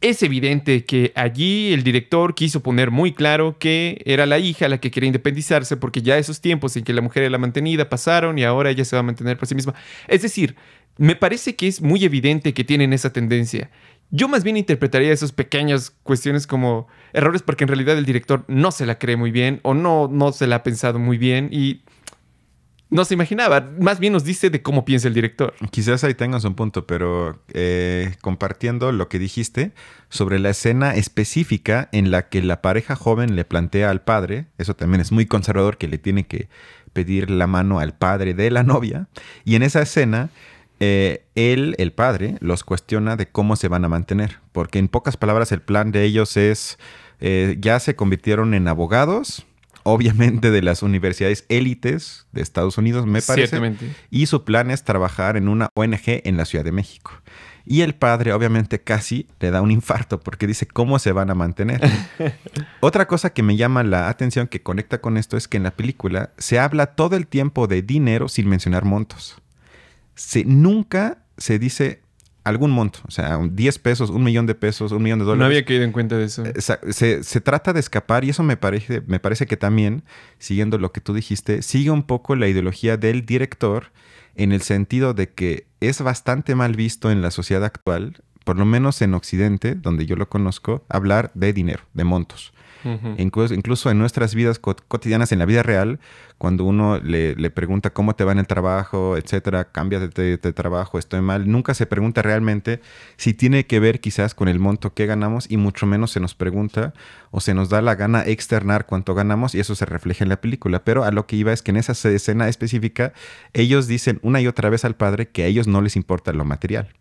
es 0.00 0.22
evidente 0.22 0.84
que 0.84 1.12
allí 1.14 1.72
el 1.72 1.82
director 1.82 2.34
quiso 2.34 2.62
poner 2.62 2.90
muy 2.90 3.12
claro 3.12 3.58
que 3.58 4.02
era 4.04 4.26
la 4.26 4.38
hija 4.38 4.68
la 4.68 4.78
que 4.78 4.90
quería 4.90 5.06
independizarse 5.06 5.76
porque 5.76 6.02
ya 6.02 6.18
esos 6.18 6.40
tiempos 6.40 6.76
en 6.76 6.84
que 6.84 6.92
la 6.92 7.00
mujer 7.00 7.22
era 7.22 7.30
la 7.30 7.38
mantenida 7.38 7.88
pasaron 7.88 8.38
y 8.38 8.44
ahora 8.44 8.70
ella 8.70 8.84
se 8.84 8.94
va 8.94 9.00
a 9.00 9.02
mantener 9.02 9.38
por 9.38 9.48
sí 9.48 9.54
misma. 9.54 9.74
Es 10.06 10.22
decir, 10.22 10.56
me 10.98 11.16
parece 11.16 11.56
que 11.56 11.66
es 11.66 11.80
muy 11.80 12.04
evidente 12.04 12.54
que 12.54 12.64
tienen 12.64 12.92
esa 12.92 13.12
tendencia. 13.12 13.70
Yo 14.10 14.28
más 14.28 14.44
bien 14.44 14.56
interpretaría 14.56 15.12
esas 15.12 15.32
pequeñas 15.32 15.90
cuestiones 16.02 16.46
como 16.46 16.86
errores 17.12 17.42
porque 17.42 17.64
en 17.64 17.68
realidad 17.68 17.98
el 17.98 18.04
director 18.04 18.44
no 18.48 18.70
se 18.70 18.86
la 18.86 18.98
cree 18.98 19.16
muy 19.16 19.30
bien 19.30 19.60
o 19.62 19.74
no, 19.74 20.08
no 20.10 20.32
se 20.32 20.46
la 20.46 20.56
ha 20.56 20.62
pensado 20.62 20.98
muy 20.98 21.18
bien 21.18 21.48
y 21.50 21.82
no 22.90 23.04
se 23.04 23.14
imaginaba. 23.14 23.68
Más 23.78 23.98
bien 23.98 24.12
nos 24.12 24.24
dice 24.24 24.50
de 24.50 24.62
cómo 24.62 24.84
piensa 24.84 25.08
el 25.08 25.14
director. 25.14 25.54
Quizás 25.70 26.04
ahí 26.04 26.14
tengas 26.14 26.44
un 26.44 26.54
punto, 26.54 26.86
pero 26.86 27.40
eh, 27.52 28.14
compartiendo 28.20 28.92
lo 28.92 29.08
que 29.08 29.18
dijiste 29.18 29.72
sobre 30.08 30.38
la 30.38 30.50
escena 30.50 30.94
específica 30.94 31.88
en 31.92 32.10
la 32.10 32.28
que 32.28 32.42
la 32.42 32.62
pareja 32.62 32.96
joven 32.96 33.36
le 33.36 33.44
plantea 33.44 33.90
al 33.90 34.02
padre, 34.02 34.46
eso 34.58 34.74
también 34.74 35.00
es 35.00 35.12
muy 35.12 35.26
conservador 35.26 35.78
que 35.78 35.88
le 35.88 35.98
tiene 35.98 36.26
que 36.26 36.48
pedir 36.92 37.30
la 37.30 37.46
mano 37.46 37.78
al 37.78 37.94
padre 37.94 38.32
de 38.34 38.50
la 38.50 38.62
novia, 38.62 39.08
y 39.44 39.56
en 39.56 39.62
esa 39.62 39.82
escena 39.82 40.30
eh, 40.78 41.24
él, 41.34 41.74
el 41.78 41.92
padre, 41.92 42.36
los 42.40 42.62
cuestiona 42.64 43.16
de 43.16 43.26
cómo 43.26 43.56
se 43.56 43.68
van 43.68 43.84
a 43.84 43.88
mantener, 43.88 44.38
porque 44.52 44.78
en 44.78 44.88
pocas 44.88 45.16
palabras 45.16 45.52
el 45.52 45.62
plan 45.62 45.90
de 45.90 46.04
ellos 46.04 46.36
es, 46.36 46.78
eh, 47.20 47.56
ya 47.60 47.80
se 47.80 47.96
convirtieron 47.96 48.54
en 48.54 48.68
abogados, 48.68 49.45
obviamente 49.86 50.50
de 50.50 50.62
las 50.62 50.82
universidades 50.82 51.44
élites 51.48 52.26
de 52.32 52.42
Estados 52.42 52.78
Unidos, 52.78 53.06
me 53.06 53.22
parece, 53.22 53.60
y 54.10 54.26
su 54.26 54.44
plan 54.44 54.70
es 54.70 54.84
trabajar 54.84 55.36
en 55.36 55.48
una 55.48 55.68
ONG 55.74 56.22
en 56.24 56.36
la 56.36 56.44
Ciudad 56.44 56.64
de 56.64 56.72
México. 56.72 57.12
Y 57.68 57.80
el 57.80 57.96
padre 57.96 58.32
obviamente 58.32 58.80
casi 58.80 59.26
le 59.40 59.50
da 59.50 59.60
un 59.60 59.72
infarto 59.72 60.20
porque 60.20 60.46
dice 60.46 60.66
cómo 60.66 61.00
se 61.00 61.10
van 61.10 61.30
a 61.30 61.34
mantener. 61.34 61.80
Otra 62.80 63.08
cosa 63.08 63.30
que 63.30 63.42
me 63.42 63.56
llama 63.56 63.82
la 63.82 64.08
atención 64.08 64.46
que 64.46 64.62
conecta 64.62 65.00
con 65.00 65.16
esto 65.16 65.36
es 65.36 65.48
que 65.48 65.56
en 65.56 65.64
la 65.64 65.72
película 65.72 66.30
se 66.38 66.60
habla 66.60 66.86
todo 66.86 67.16
el 67.16 67.26
tiempo 67.26 67.66
de 67.66 67.82
dinero 67.82 68.28
sin 68.28 68.48
mencionar 68.48 68.84
montos 68.84 69.42
se, 70.16 70.44
nunca 70.44 71.18
se 71.36 71.60
dice 71.60 72.00
algún 72.46 72.70
monto, 72.70 73.00
o 73.08 73.10
sea, 73.10 73.40
10 73.42 73.78
pesos, 73.80 74.08
un 74.08 74.22
millón 74.22 74.46
de 74.46 74.54
pesos, 74.54 74.92
un 74.92 75.02
millón 75.02 75.18
de 75.18 75.24
dólares. 75.24 75.40
No 75.40 75.46
había 75.46 75.64
caído 75.64 75.82
en 75.82 75.90
cuenta 75.90 76.16
de 76.16 76.26
eso. 76.26 76.44
Se, 76.92 77.24
se, 77.24 77.40
trata 77.40 77.72
de 77.72 77.80
escapar 77.80 78.24
y 78.24 78.30
eso 78.30 78.44
me 78.44 78.56
parece, 78.56 79.02
me 79.08 79.18
parece 79.18 79.46
que 79.46 79.56
también, 79.56 80.04
siguiendo 80.38 80.78
lo 80.78 80.92
que 80.92 81.00
tú 81.00 81.12
dijiste, 81.12 81.60
sigue 81.62 81.90
un 81.90 82.04
poco 82.04 82.36
la 82.36 82.46
ideología 82.46 82.96
del 82.96 83.26
director 83.26 83.90
en 84.36 84.52
el 84.52 84.62
sentido 84.62 85.12
de 85.12 85.28
que 85.28 85.66
es 85.80 86.00
bastante 86.00 86.54
mal 86.54 86.76
visto 86.76 87.10
en 87.10 87.20
la 87.20 87.32
sociedad 87.32 87.64
actual, 87.64 88.22
por 88.44 88.56
lo 88.56 88.64
menos 88.64 89.02
en 89.02 89.14
Occidente, 89.14 89.74
donde 89.74 90.06
yo 90.06 90.14
lo 90.14 90.28
conozco, 90.28 90.84
hablar 90.88 91.32
de 91.34 91.52
dinero, 91.52 91.82
de 91.94 92.04
montos 92.04 92.52
incluso, 93.18 93.90
en 93.90 93.98
nuestras 93.98 94.34
vidas 94.34 94.58
cotidianas, 94.58 95.32
en 95.32 95.38
la 95.38 95.46
vida 95.46 95.62
real, 95.62 95.98
cuando 96.38 96.64
uno 96.64 96.98
le, 96.98 97.50
pregunta 97.50 97.90
cómo 97.90 98.14
te 98.14 98.24
va 98.24 98.32
en 98.32 98.38
el 98.38 98.46
trabajo, 98.46 99.16
etcétera, 99.16 99.72
cambia 99.72 100.00
de, 100.00 100.38
trabajo, 100.38 100.98
estoy 100.98 101.20
mal, 101.20 101.50
nunca 101.50 101.74
se 101.74 101.86
pregunta 101.86 102.22
realmente 102.22 102.80
si 103.16 103.34
tiene 103.34 103.66
que 103.66 103.80
ver 103.80 104.00
quizás 104.00 104.34
con 104.34 104.48
el 104.48 104.58
monto 104.58 104.94
que 104.94 105.06
ganamos 105.06 105.50
y 105.50 105.56
mucho 105.56 105.86
menos 105.86 106.10
se 106.10 106.20
nos 106.20 106.34
pregunta 106.34 106.92
o 107.30 107.40
se 107.40 107.54
nos 107.54 107.68
da 107.68 107.82
la 107.82 107.94
gana 107.94 108.24
externar 108.24 108.86
cuánto 108.86 109.14
ganamos 109.14 109.54
y 109.54 109.60
eso 109.60 109.74
se 109.74 109.86
refleja 109.86 110.24
en 110.24 110.28
la 110.28 110.40
película. 110.40 110.84
Pero 110.84 111.04
a 111.04 111.10
lo 111.10 111.26
que 111.26 111.36
iba 111.36 111.52
es 111.52 111.62
que 111.62 111.70
en 111.70 111.78
esa 111.78 111.92
escena 111.92 112.48
específica 112.48 113.12
ellos 113.52 113.86
dicen 113.86 114.18
una 114.22 114.40
y 114.40 114.46
otra 114.46 114.70
vez 114.70 114.84
al 114.84 114.96
padre 114.96 115.28
que 115.28 115.44
a 115.44 115.46
ellos 115.46 115.66
no 115.66 115.80
les 115.80 115.96
importa 115.96 116.32
lo 116.32 116.44
material. 116.44 116.94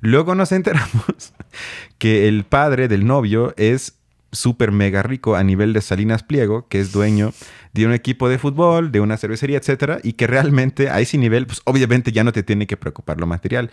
Luego 0.00 0.34
nos 0.34 0.52
enteramos 0.52 1.34
que 1.98 2.28
el 2.28 2.44
padre 2.44 2.88
del 2.88 3.06
novio 3.06 3.54
es 3.56 3.99
súper 4.32 4.72
mega 4.72 5.02
rico 5.02 5.36
a 5.36 5.42
nivel 5.42 5.72
de 5.72 5.80
Salinas 5.80 6.22
Pliego, 6.22 6.66
que 6.68 6.80
es 6.80 6.92
dueño 6.92 7.32
de 7.72 7.86
un 7.86 7.92
equipo 7.92 8.28
de 8.28 8.38
fútbol, 8.38 8.92
de 8.92 9.00
una 9.00 9.16
cervecería, 9.16 9.58
etcétera, 9.58 9.98
y 10.02 10.14
que 10.14 10.26
realmente 10.26 10.90
a 10.90 11.00
ese 11.00 11.18
nivel, 11.18 11.46
pues 11.46 11.60
obviamente 11.64 12.12
ya 12.12 12.24
no 12.24 12.32
te 12.32 12.42
tiene 12.42 12.66
que 12.66 12.76
preocupar 12.76 13.20
lo 13.20 13.26
material. 13.26 13.70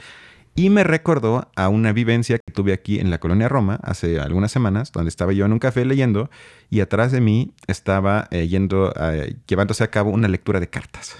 Y 0.55 0.71
me 0.71 0.83
recordó 0.83 1.51
a 1.55 1.69
una 1.69 1.93
vivencia 1.93 2.39
que 2.39 2.51
tuve 2.51 2.73
aquí 2.73 2.99
en 2.99 3.11
la 3.11 3.19
colonia 3.19 3.47
Roma 3.47 3.79
hace 3.83 4.19
algunas 4.19 4.51
semanas, 4.51 4.91
donde 4.91 5.09
estaba 5.09 5.31
yo 5.31 5.45
en 5.45 5.53
un 5.53 5.59
café 5.59 5.85
leyendo 5.85 6.31
y 6.71 6.79
atrás 6.79 7.11
de 7.11 7.21
mí 7.21 7.53
estaba 7.67 8.27
eh, 8.31 8.47
yendo, 8.47 8.91
eh, 8.99 9.35
llevándose 9.47 9.83
a 9.83 9.91
cabo 9.91 10.09
una 10.09 10.27
lectura 10.27 10.59
de 10.59 10.67
cartas, 10.67 11.15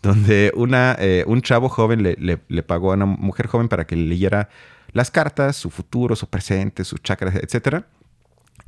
donde 0.00 0.52
una, 0.54 0.94
eh, 1.00 1.24
un 1.26 1.42
chavo 1.42 1.68
joven 1.68 2.04
le, 2.04 2.16
le, 2.20 2.62
pagó 2.62 2.92
a 2.92 2.94
una 2.94 3.06
mujer 3.06 3.48
joven 3.48 3.68
para 3.68 3.84
que 3.84 3.96
le 3.96 4.06
leyera 4.06 4.48
las 4.92 5.10
cartas, 5.10 5.56
su 5.56 5.70
futuro, 5.70 6.14
su 6.14 6.28
presente, 6.28 6.84
sus 6.84 7.02
chakras, 7.02 7.34
etcétera 7.34 7.84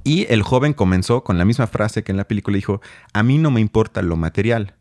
Y 0.05 0.27
el 0.33 0.43
joven 0.43 0.73
comenzó 0.73 1.25
con 1.25 1.39
la 1.39 1.45
misma 1.45 1.67
frase 1.67 2.03
que 2.03 2.13
en 2.13 2.17
la 2.17 2.27
película 2.27 2.57
dijo, 2.57 2.81
a 3.13 3.23
mí 3.23 3.39
no 3.39 3.51
me 3.51 3.61
importa 3.61 4.03
lo 4.03 4.17
material. 4.17 4.75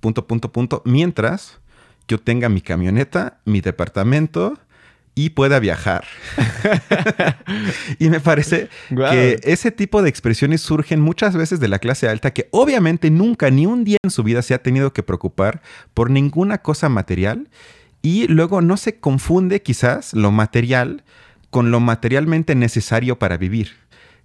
Punto, 0.00 0.26
punto, 0.26 0.50
punto. 0.50 0.82
Mientras 0.84 1.60
yo 2.08 2.18
tenga 2.18 2.48
mi 2.48 2.60
camioneta, 2.60 3.38
mi 3.44 3.60
departamento 3.60 4.58
y 5.14 5.30
pueda 5.30 5.58
viajar. 5.58 6.04
y 7.98 8.08
me 8.08 8.20
parece 8.20 8.68
que 8.88 9.38
ese 9.42 9.70
tipo 9.70 10.02
de 10.02 10.08
expresiones 10.08 10.62
surgen 10.62 11.00
muchas 11.00 11.36
veces 11.36 11.60
de 11.60 11.68
la 11.68 11.78
clase 11.78 12.08
alta 12.08 12.32
que 12.32 12.48
obviamente 12.52 13.10
nunca 13.10 13.50
ni 13.50 13.66
un 13.66 13.84
día 13.84 13.98
en 14.02 14.10
su 14.10 14.22
vida 14.22 14.40
se 14.42 14.54
ha 14.54 14.62
tenido 14.62 14.92
que 14.92 15.02
preocupar 15.02 15.62
por 15.94 16.10
ninguna 16.10 16.58
cosa 16.58 16.88
material 16.88 17.48
y 18.02 18.28
luego 18.28 18.62
no 18.62 18.76
se 18.76 18.98
confunde 18.98 19.62
quizás 19.62 20.14
lo 20.14 20.30
material 20.30 21.04
con 21.50 21.70
lo 21.70 21.80
materialmente 21.80 22.54
necesario 22.54 23.18
para 23.18 23.36
vivir 23.36 23.72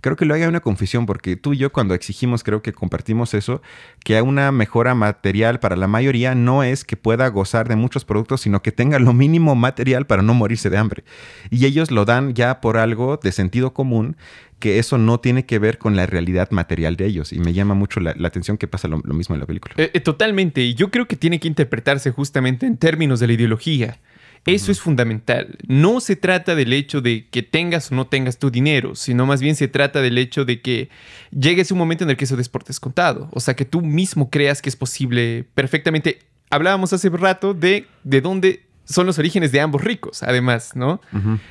creo 0.01 0.15
que 0.15 0.25
lo 0.25 0.33
hay 0.33 0.43
una 0.43 0.59
confusión 0.59 1.05
porque 1.05 1.35
tú 1.35 1.53
y 1.53 1.57
yo 1.57 1.71
cuando 1.71 1.93
exigimos, 1.93 2.43
creo 2.43 2.61
que 2.61 2.73
compartimos 2.73 3.33
eso, 3.33 3.61
que 4.03 4.21
una 4.21 4.51
mejora 4.51 4.95
material 4.95 5.59
para 5.59 5.75
la 5.75 5.87
mayoría 5.87 6.35
no 6.35 6.63
es 6.63 6.83
que 6.83 6.97
pueda 6.97 7.27
gozar 7.27 7.67
de 7.67 7.75
muchos 7.75 8.05
productos, 8.05 8.41
sino 8.41 8.61
que 8.61 8.71
tenga 8.71 8.99
lo 8.99 9.13
mínimo 9.13 9.55
material 9.55 10.05
para 10.07 10.21
no 10.21 10.33
morirse 10.33 10.69
de 10.69 10.77
hambre. 10.77 11.03
Y 11.49 11.65
ellos 11.65 11.91
lo 11.91 12.05
dan 12.05 12.33
ya 12.33 12.61
por 12.61 12.77
algo 12.77 13.19
de 13.21 13.31
sentido 13.31 13.73
común 13.73 14.15
que 14.59 14.79
eso 14.79 14.97
no 14.97 15.19
tiene 15.19 15.45
que 15.45 15.59
ver 15.59 15.77
con 15.77 15.95
la 15.95 16.05
realidad 16.05 16.49
material 16.51 16.95
de 16.95 17.05
ellos. 17.05 17.33
Y 17.33 17.39
me 17.39 17.53
llama 17.53 17.73
mucho 17.73 17.99
la, 17.99 18.15
atención 18.25 18.57
que 18.57 18.67
pasa 18.67 18.87
lo, 18.87 18.97
mismo 18.99 19.35
en 19.35 19.41
la 19.41 19.45
película. 19.45 19.75
Eh, 19.77 19.91
eh, 19.93 19.99
totalmente. 19.99 20.61
Y 20.61 20.73
yo 20.75 20.91
creo 20.91 21.07
que 21.07 21.15
tiene 21.15 21.39
que 21.39 21.47
interpretarse 21.47 22.11
justamente 22.11 22.65
en 22.65 22.77
términos 22.77 23.19
de 23.19 23.27
la 23.27 23.33
ideología. 23.33 23.99
Eso 24.45 24.71
es 24.71 24.79
fundamental. 24.79 25.57
No 25.67 25.99
se 25.99 26.15
trata 26.15 26.55
del 26.55 26.71
hecho 26.73 27.01
de 27.01 27.27
que 27.29 27.41
tengas 27.41 27.91
o 27.91 27.95
no 27.95 28.07
tengas 28.07 28.37
tu 28.37 28.51
dinero, 28.51 28.95
sino 28.95 29.25
más 29.25 29.41
bien 29.41 29.55
se 29.55 29.67
trata 29.67 30.01
del 30.01 30.17
hecho 30.17 30.45
de 30.45 30.61
que 30.61 30.89
llegues 31.31 31.71
un 31.71 31.79
momento 31.79 32.03
en 32.03 32.11
el 32.11 32.17
que 32.17 32.25
eso 32.25 32.35
desporte 32.35 32.71
es 32.71 32.79
contado. 32.79 33.29
O 33.31 33.39
sea, 33.39 33.55
que 33.55 33.65
tú 33.65 33.81
mismo 33.81 34.29
creas 34.29 34.61
que 34.61 34.69
es 34.69 34.75
posible 34.75 35.45
perfectamente. 35.55 36.19
Hablábamos 36.51 36.93
hace 36.93 37.09
rato 37.09 37.53
de, 37.55 37.87
de 38.03 38.21
dónde 38.21 38.65
son 38.85 39.07
los 39.07 39.17
orígenes 39.17 39.51
de 39.51 39.59
ambos 39.59 39.83
ricos, 39.83 40.23
además, 40.23 40.75
¿no? 40.75 41.01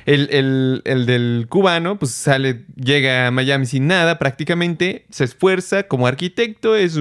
el, 0.05 0.81
del 0.85 1.47
cubano, 1.49 1.99
pues 1.99 2.11
sale, 2.11 2.63
llega 2.75 3.27
a 3.27 3.31
Miami 3.31 3.65
sin 3.65 3.87
nada, 3.87 4.17
prácticamente, 4.17 5.05
se 5.09 5.25
esfuerza 5.25 5.83
como 5.83 6.07
arquitecto, 6.07 6.75
es, 6.75 6.97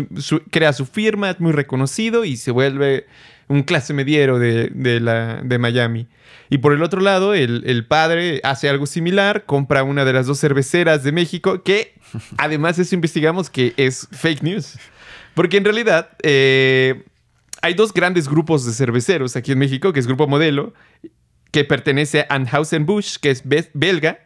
crea 0.50 0.72
su 0.72 0.86
firma, 0.86 1.30
es 1.30 1.40
muy 1.40 1.52
reconocido 1.52 2.24
y 2.24 2.36
se 2.36 2.50
vuelve 2.50 3.06
un 3.48 3.62
clase 3.62 3.92
mediero 3.94 4.38
de, 4.38 4.70
la, 5.00 5.40
de 5.42 5.58
Miami. 5.58 6.08
Y 6.50 6.58
por 6.58 6.72
el 6.72 6.82
otro 6.82 7.00
lado, 7.00 7.34
el, 7.34 7.86
padre 7.86 8.40
hace 8.44 8.68
algo 8.68 8.86
similar, 8.86 9.44
compra 9.46 9.82
una 9.82 10.04
de 10.04 10.12
las 10.12 10.26
dos 10.26 10.40
cerveceras 10.40 11.02
de 11.02 11.12
México, 11.12 11.62
que 11.62 11.94
además 12.38 12.78
eso 12.78 12.94
investigamos 12.94 13.50
que 13.50 13.74
es 13.76 14.08
fake 14.12 14.42
news. 14.42 14.78
Porque 15.34 15.56
en 15.56 15.64
realidad 15.64 16.10
eh, 16.22 17.04
hay 17.62 17.74
dos 17.74 17.92
grandes 17.92 18.28
grupos 18.28 18.64
de 18.64 18.72
cerveceros 18.72 19.36
aquí 19.36 19.52
en 19.52 19.58
México, 19.58 19.92
que 19.92 20.00
es 20.00 20.06
Grupo 20.06 20.26
Modelo, 20.26 20.74
que 21.50 21.64
pertenece 21.64 22.20
a 22.20 22.34
Anheusen-Busch, 22.34 23.18
que 23.20 23.30
es 23.30 23.42
belga, 23.74 24.20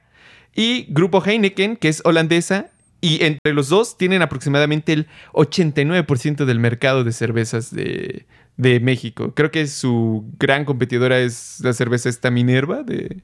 y 0.54 0.86
Grupo 0.88 1.22
Heineken, 1.24 1.76
que 1.76 1.88
es 1.88 2.02
holandesa, 2.04 2.70
y 3.00 3.24
entre 3.24 3.52
los 3.54 3.68
dos 3.68 3.96
tienen 3.96 4.22
aproximadamente 4.22 4.92
el 4.92 5.06
89% 5.32 6.44
del 6.44 6.58
mercado 6.58 7.04
de 7.04 7.12
cervezas 7.12 7.74
de, 7.74 8.26
de 8.56 8.80
México. 8.80 9.34
Creo 9.34 9.50
que 9.50 9.66
su 9.66 10.24
gran 10.38 10.64
competidora 10.64 11.18
es 11.18 11.60
la 11.60 11.72
cerveza 11.72 12.08
esta 12.08 12.30
Minerva, 12.30 12.82
de... 12.82 13.22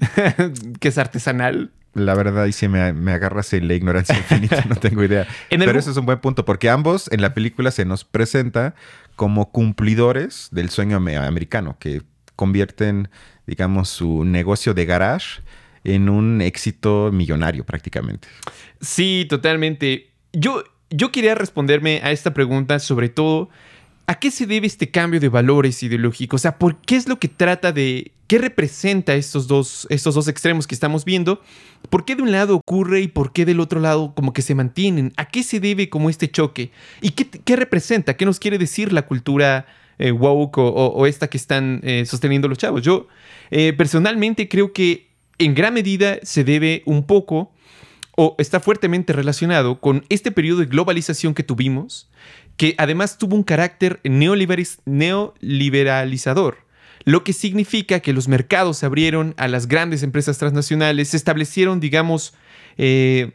que 0.80 0.88
es 0.88 0.98
artesanal. 0.98 1.72
La 1.94 2.14
verdad, 2.14 2.46
y 2.46 2.52
si 2.52 2.68
me, 2.68 2.92
me 2.92 3.12
agarras 3.12 3.52
en 3.52 3.66
la 3.66 3.74
ignorancia 3.74 4.16
infinita, 4.16 4.64
no 4.68 4.76
tengo 4.76 5.02
idea. 5.02 5.26
Pero 5.50 5.78
eso 5.78 5.90
es 5.90 5.96
un 5.96 6.06
buen 6.06 6.20
punto, 6.20 6.44
porque 6.44 6.70
ambos 6.70 7.10
en 7.10 7.20
la 7.20 7.34
película 7.34 7.70
se 7.70 7.84
nos 7.84 8.04
presenta 8.04 8.74
como 9.16 9.50
cumplidores 9.50 10.48
del 10.52 10.70
sueño 10.70 10.96
americano, 10.96 11.76
que 11.80 12.02
convierten, 12.36 13.08
digamos, 13.46 13.88
su 13.88 14.24
negocio 14.24 14.72
de 14.72 14.86
garage 14.86 15.42
en 15.84 16.08
un 16.08 16.40
éxito 16.40 17.10
millonario 17.12 17.64
prácticamente. 17.64 18.28
Sí, 18.80 19.26
totalmente. 19.28 20.10
Yo, 20.32 20.64
yo 20.90 21.12
quería 21.12 21.34
responderme 21.34 22.00
a 22.02 22.12
esta 22.12 22.34
pregunta 22.34 22.78
sobre 22.78 23.08
todo 23.08 23.50
¿A 24.10 24.18
qué 24.18 24.32
se 24.32 24.44
debe 24.44 24.66
este 24.66 24.90
cambio 24.90 25.20
de 25.20 25.28
valores 25.28 25.84
ideológicos? 25.84 26.40
O 26.40 26.42
sea, 26.42 26.58
¿por 26.58 26.78
qué 26.78 26.96
es 26.96 27.08
lo 27.08 27.20
que 27.20 27.28
trata 27.28 27.70
de... 27.70 28.10
¿Qué 28.26 28.38
representa 28.38 29.14
estos 29.14 29.46
dos, 29.46 29.86
estos 29.88 30.16
dos 30.16 30.26
extremos 30.26 30.66
que 30.66 30.74
estamos 30.74 31.04
viendo? 31.04 31.40
¿Por 31.90 32.04
qué 32.04 32.16
de 32.16 32.22
un 32.22 32.32
lado 32.32 32.56
ocurre 32.56 33.02
y 33.02 33.06
por 33.06 33.32
qué 33.32 33.44
del 33.44 33.60
otro 33.60 33.78
lado 33.78 34.12
como 34.16 34.32
que 34.32 34.42
se 34.42 34.56
mantienen? 34.56 35.12
¿A 35.16 35.26
qué 35.26 35.44
se 35.44 35.60
debe 35.60 35.88
como 35.88 36.10
este 36.10 36.28
choque? 36.28 36.72
¿Y 37.00 37.10
qué, 37.10 37.54
representa? 37.54 38.16
¿Qué 38.16 38.24
nos 38.24 38.40
quiere 38.40 38.58
decir 38.58 38.92
la 38.92 39.02
cultura 39.02 39.66
eh, 40.00 40.10
woke 40.10 40.58
o, 40.58 41.06
esta 41.06 41.28
que 41.28 41.36
están 41.36 41.78
eh, 41.84 42.04
sosteniendo 42.04 42.48
los 42.48 42.58
chavos? 42.58 42.82
Yo 42.82 43.06
eh, 43.52 43.72
personalmente 43.74 44.48
creo 44.48 44.72
que 44.72 45.06
en 45.40 45.54
gran 45.54 45.74
medida 45.74 46.18
se 46.22 46.44
debe 46.44 46.82
un 46.86 47.04
poco 47.04 47.52
o 48.16 48.36
está 48.38 48.60
fuertemente 48.60 49.12
relacionado 49.12 49.80
con 49.80 50.04
este 50.10 50.30
periodo 50.30 50.60
de 50.60 50.66
globalización 50.66 51.34
que 51.34 51.42
tuvimos 51.42 52.10
que 52.60 52.74
además 52.76 53.16
tuvo 53.16 53.36
un 53.36 53.42
carácter 53.42 54.00
neoliberalizador, 54.04 56.58
lo 57.04 57.24
que 57.24 57.32
significa 57.32 58.00
que 58.00 58.12
los 58.12 58.28
mercados 58.28 58.76
se 58.76 58.84
abrieron 58.84 59.32
a 59.38 59.48
las 59.48 59.66
grandes 59.66 60.02
empresas 60.02 60.36
transnacionales, 60.36 61.08
se 61.08 61.16
establecieron, 61.16 61.80
digamos, 61.80 62.34
eh, 62.76 63.32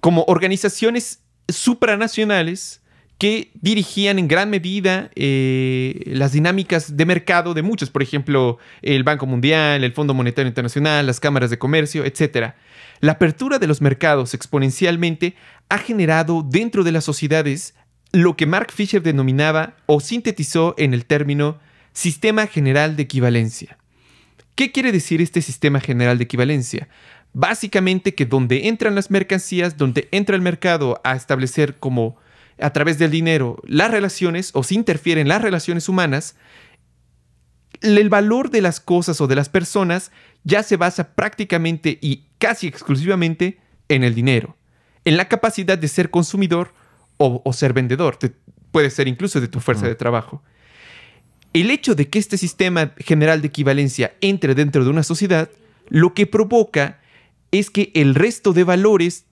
como 0.00 0.24
organizaciones 0.26 1.22
supranacionales 1.48 2.82
que 3.18 3.50
dirigían 3.54 4.20
en 4.20 4.28
gran 4.28 4.48
medida 4.48 5.10
eh, 5.16 6.02
las 6.06 6.32
dinámicas 6.32 6.96
de 6.96 7.04
mercado 7.04 7.52
de 7.52 7.62
muchos, 7.62 7.90
por 7.90 8.02
ejemplo, 8.02 8.58
el 8.80 9.02
Banco 9.02 9.26
Mundial, 9.26 9.82
el 9.82 9.92
Fondo 9.92 10.14
Monetario 10.14 10.48
Internacional, 10.48 11.04
las 11.04 11.18
cámaras 11.18 11.50
de 11.50 11.58
comercio, 11.58 12.04
etc. 12.04 12.54
La 13.00 13.12
apertura 13.12 13.58
de 13.58 13.66
los 13.66 13.80
mercados 13.80 14.34
exponencialmente 14.34 15.34
ha 15.68 15.78
generado 15.78 16.46
dentro 16.48 16.84
de 16.84 16.92
las 16.92 17.04
sociedades 17.04 17.74
lo 18.12 18.36
que 18.36 18.46
Mark 18.46 18.70
Fisher 18.72 19.02
denominaba 19.02 19.74
o 19.86 19.98
sintetizó 19.98 20.74
en 20.78 20.94
el 20.94 21.04
término 21.04 21.58
sistema 21.92 22.46
general 22.46 22.94
de 22.94 23.02
equivalencia. 23.02 23.78
¿Qué 24.54 24.70
quiere 24.70 24.92
decir 24.92 25.20
este 25.20 25.42
sistema 25.42 25.80
general 25.80 26.18
de 26.18 26.24
equivalencia? 26.24 26.88
Básicamente 27.32 28.14
que 28.14 28.26
donde 28.26 28.68
entran 28.68 28.94
las 28.94 29.10
mercancías, 29.10 29.76
donde 29.76 30.08
entra 30.12 30.36
el 30.36 30.42
mercado 30.42 31.00
a 31.04 31.14
establecer 31.14 31.76
como 31.78 32.16
a 32.60 32.72
través 32.72 32.98
del 32.98 33.10
dinero 33.10 33.60
las 33.64 33.90
relaciones 33.90 34.50
o 34.54 34.62
se 34.62 34.74
interfieren 34.74 35.28
las 35.28 35.42
relaciones 35.42 35.88
humanas, 35.88 36.36
el 37.80 38.08
valor 38.08 38.50
de 38.50 38.62
las 38.62 38.80
cosas 38.80 39.20
o 39.20 39.26
de 39.26 39.36
las 39.36 39.48
personas 39.48 40.10
ya 40.44 40.62
se 40.62 40.76
basa 40.76 41.14
prácticamente 41.14 41.98
y 42.00 42.24
casi 42.38 42.66
exclusivamente 42.66 43.58
en 43.88 44.04
el 44.04 44.14
dinero, 44.14 44.56
en 45.04 45.16
la 45.16 45.28
capacidad 45.28 45.78
de 45.78 45.88
ser 45.88 46.10
consumidor 46.10 46.72
o, 47.16 47.52
ser 47.52 47.72
vendedor, 47.72 48.18
puede 48.70 48.90
ser 48.90 49.08
incluso 49.08 49.40
de 49.40 49.48
tu 49.48 49.58
fuerza 49.58 49.86
de 49.86 49.96
trabajo. 49.96 50.42
El 51.52 51.70
hecho 51.70 51.94
de 51.94 52.08
que 52.08 52.18
este 52.18 52.38
sistema 52.38 52.92
general 52.98 53.40
de 53.40 53.48
equivalencia 53.48 54.14
entre 54.20 54.54
dentro 54.54 54.84
de 54.84 54.90
una 54.90 55.02
sociedad, 55.02 55.50
lo 55.88 56.14
que 56.14 56.26
provoca 56.26 57.00
es 57.50 57.70
que 57.70 57.90
el 57.94 58.14
resto 58.14 58.52
de 58.52 58.64
valores, 58.64 59.24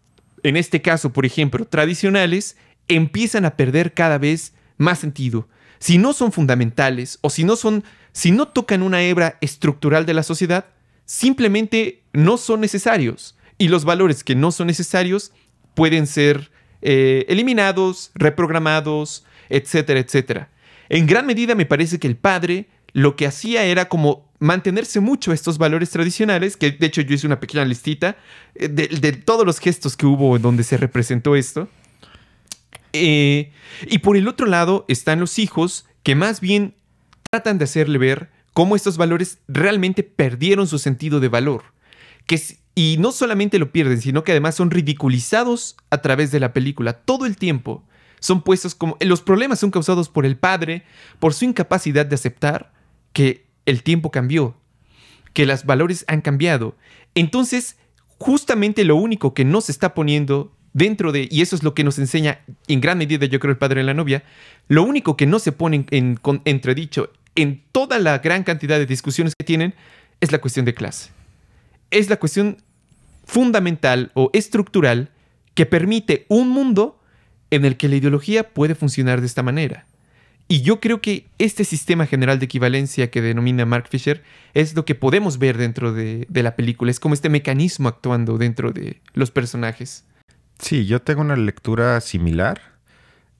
en 0.42 0.56
este 0.56 0.83
caso, 0.83 1.12
por 1.12 1.26
ejemplo, 1.26 1.64
tradicionales, 1.66 2.56
empiezan 2.88 3.45
a 3.45 3.57
perder 3.57 3.95
cada 3.95 4.19
vez 4.19 4.52
más 4.78 4.99
sentido. 4.99 5.49
Si 5.78 5.99
no 5.99 6.12
son 6.12 6.33
fundamentales 6.33 7.19
o 7.21 7.31
si 7.31 7.45
no 7.45 7.57
son, 7.57 7.85
si 8.12 8.31
no 8.31 8.49
tocan 8.49 8.83
una 8.83 9.02
hebra 9.02 9.38
estructural 9.40 10.07
de 10.07 10.14
la 10.14 10.23
sociedad, 10.23 10.66
simplemente 11.05 12.02
no 12.12 12.37
son 12.37 12.61
necesarios. 12.61 13.37
Y 13.59 13.69
los 13.69 13.85
valores 13.85 14.25
que 14.25 14.35
no 14.35 14.52
son 14.52 14.66
necesarios 14.66 15.33
pueden 15.75 16.07
ser 16.07 16.50
eh, 16.83 17.25
eliminados, 17.28 18.11
reprogramados, 18.14 19.25
etcétera, 19.49 20.00
etcétera. 20.00 20.50
En 20.88 21.07
gran 21.07 21.26
medida 21.26 21.55
me 21.55 21.66
parece 21.66 21.99
que 21.99 22.07
el 22.07 22.16
padre 22.16 22.69
lo 22.93 23.16
que 23.16 23.26
hacía 23.26 23.64
era 23.64 23.88
como 23.88 24.26
mantenerse 24.38 25.00
mucho 25.00 25.33
estos 25.33 25.59
valores 25.59 25.90
tradicionales, 25.90 26.57
que 26.57 26.71
de 26.71 26.87
hecho 26.87 27.00
yo 27.00 27.14
hice 27.14 27.26
una 27.26 27.40
pequeña 27.40 27.64
listita 27.64 28.16
eh, 28.55 28.69
de, 28.69 29.12
todos 29.12 29.47
los 29.47 29.59
gestos 29.59 29.97
que 29.97 30.07
hubo 30.07 30.38
donde 30.38 30.64
se 30.64 30.76
representó 30.76 31.37
esto. 31.37 31.69
Eh, 32.97 33.53
y 33.88 33.99
por 33.99 34.17
el 34.17 34.29
otro 34.29 34.47
lado 34.47 34.85
están 34.88 35.21
los 35.21 35.38
hijos 35.38 35.87
que 36.03 36.15
más 36.15 36.41
bien 36.41 36.75
tratan 37.31 37.59
de 37.59 37.65
hacerle 37.65 37.99
ver 37.99 38.31
cómo 38.53 38.76
estos 38.76 38.97
valores 38.97 39.38
realmente 39.49 40.03
perdieron 40.03 40.67
su 40.67 40.79
sentido 40.79 41.21
de 41.21 41.29
valor. 41.29 41.65
Que, 42.26 42.41
y 42.75 42.97
no 42.99 43.12
solamente 43.12 43.59
lo 43.59 43.73
pierden, 43.73 44.00
sino 44.00 44.25
que 44.25 44.33
además 44.33 44.55
son 44.55 44.71
ridiculizados 44.71 45.76
a 45.91 45.99
través 45.99 46.31
de 46.31 46.41
la 46.41 46.53
película 46.53 46.95
todo 46.95 47.26
el 47.26 47.37
tiempo. 47.37 47.85
Son 48.21 48.43
puestos 48.43 48.75
como... 48.75 48.97
Los 49.00 49.21
problemas 49.21 49.59
son 49.59 49.71
causados 49.71 50.09
por 50.09 50.25
el 50.25 50.38
padre, 50.38 50.85
por 51.19 51.35
su 51.35 51.45
incapacidad 51.45 52.07
de 52.07 52.15
aceptar 52.15 52.73
que 53.12 53.47
el 53.67 53.83
tiempo 53.83 54.11
cambió, 54.11 54.57
que 55.35 55.45
los 55.45 55.67
valores 55.67 56.05
han 56.09 56.23
cambiado. 56.23 56.76
Entonces, 57.15 57.76
justamente 58.19 58.85
lo 58.85 58.97
único 58.97 59.35
que 59.35 59.45
no 59.45 59.61
se 59.61 59.73
está 59.73 59.93
poniendo 59.93 60.56
dentro 60.76 61.11
de, 61.11 61.26
y 61.30 61.40
eso 61.40 61.56
es 61.56 61.62
lo 61.62 61.73
que 61.73 61.85
nos 61.85 61.99
enseña 61.99 62.40
en 62.68 62.83
gran 62.83 62.99
medida 62.99 63.25
yo 63.25 63.40
creo 63.40 63.50
el 63.50 63.56
padre 63.56 63.80
de 63.80 63.87
la 63.87 63.95
novia, 63.95 64.23
lo 64.68 64.83
único 64.83 65.16
que 65.16 65.25
no 65.25 65.38
se 65.38 65.50
pone 65.50 65.87
en, 65.90 66.21
entredicho 66.45 67.11
en 67.35 67.62
toda 67.73 67.99
la 67.99 68.18
gran 68.18 68.45
cantidad 68.45 68.78
de 68.78 68.85
discusiones 68.85 69.35
que 69.35 69.45
tienen 69.45 69.73
es 70.21 70.33
la 70.33 70.38
cuestión 70.38 70.66
de 70.66 70.75
clase. 70.75 71.11
Es 71.90 72.11
la 72.11 72.18
cuestión 72.18 72.59
fundamental 73.25 74.11
o 74.12 74.28
estructural 74.35 75.09
que 75.54 75.64
permite 75.64 76.26
un 76.28 76.50
mundo 76.50 77.00
en 77.50 77.64
el 77.64 77.78
que 77.78 77.88
la 77.88 77.97
ideología 77.97 78.50
puede 78.50 78.75
funcionar 78.75 79.21
de 79.21 79.28
esta 79.28 79.42
manera. 79.42 79.87
Y 80.47 80.61
yo 80.61 80.78
creo 80.80 81.00
que 81.00 81.26
este 81.38 81.64
sistema 81.64 82.06
general 82.06 82.38
de 82.38 82.45
equivalencia 82.45 83.11
que 83.11 83.23
denomina 83.23 83.64
Mark 83.64 83.88
Fisher 83.88 84.23
es 84.52 84.76
lo 84.76 84.85
que 84.85 84.95
podemos 84.95 85.38
ver 85.38 85.56
dentro 85.56 85.95
de, 85.95 86.26
la 86.30 86.54
película. 86.54 86.90
Es 86.90 87.00
como 87.00 87.14
este 87.14 87.30
mecanismo 87.30 87.88
actuando 87.88 88.37
dentro 88.37 88.73
de 88.73 89.00
los 89.14 89.30
personajes. 89.30 90.04
Sí, 90.59 90.87
yo 90.87 91.03
tengo 91.03 91.21
una 91.21 91.37
lectura 91.37 92.01
similar 92.01 92.61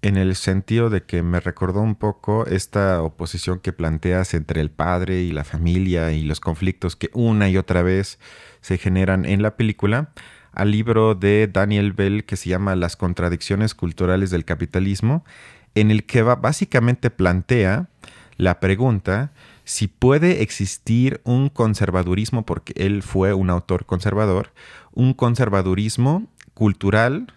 en 0.03 0.17
el 0.17 0.37
sentido 0.37 0.91
de 0.91 1.03
que 1.03 1.23
me 1.23 1.41
recordó 1.41 1.81
un 1.81 1.95
poco 1.95 2.47
esta 2.47 3.03
oposición 3.03 3.59
que 3.61 3.73
planteas 3.73 4.35
entre 4.35 4.61
el 4.61 4.71
padre 4.71 5.23
y 5.23 5.33
la 5.33 5.43
familia 5.43 6.13
y 6.13 6.23
los 6.23 6.41
conflictos 6.41 6.95
que 6.95 7.11
una 7.15 7.49
y 7.49 7.57
otra 7.57 7.83
vez 7.83 8.19
se 8.61 8.79
generan 8.79 9.25
en 9.25 9.43
la 9.43 9.57
película 9.57 10.11
al 10.53 10.71
libro 10.71 11.15
de 11.15 11.49
Daniel 11.53 11.93
Bell 11.93 12.25
que 12.25 12.37
se 12.37 12.51
llama 12.51 12.77
Las 12.77 12.97
contradicciones 12.97 13.75
culturales 13.75 14.31
del 14.31 14.45
capitalismo 14.45 15.25
en 15.75 15.91
el 15.91 16.05
que 16.05 16.23
básicamente 16.23 17.11
plantea 17.11 17.89
la 18.37 18.61
pregunta 18.61 19.33
si 19.65 19.89
puede 19.89 20.43
existir 20.43 21.21
un 21.25 21.49
conservadurismo, 21.49 22.47
porque 22.47 22.73
él 22.77 23.03
fue 23.03 23.35
un 23.35 23.51
autor 23.51 23.85
conservador, 23.85 24.53
un 24.93 25.13
conservadurismo 25.13 26.29
cultural 26.57 27.35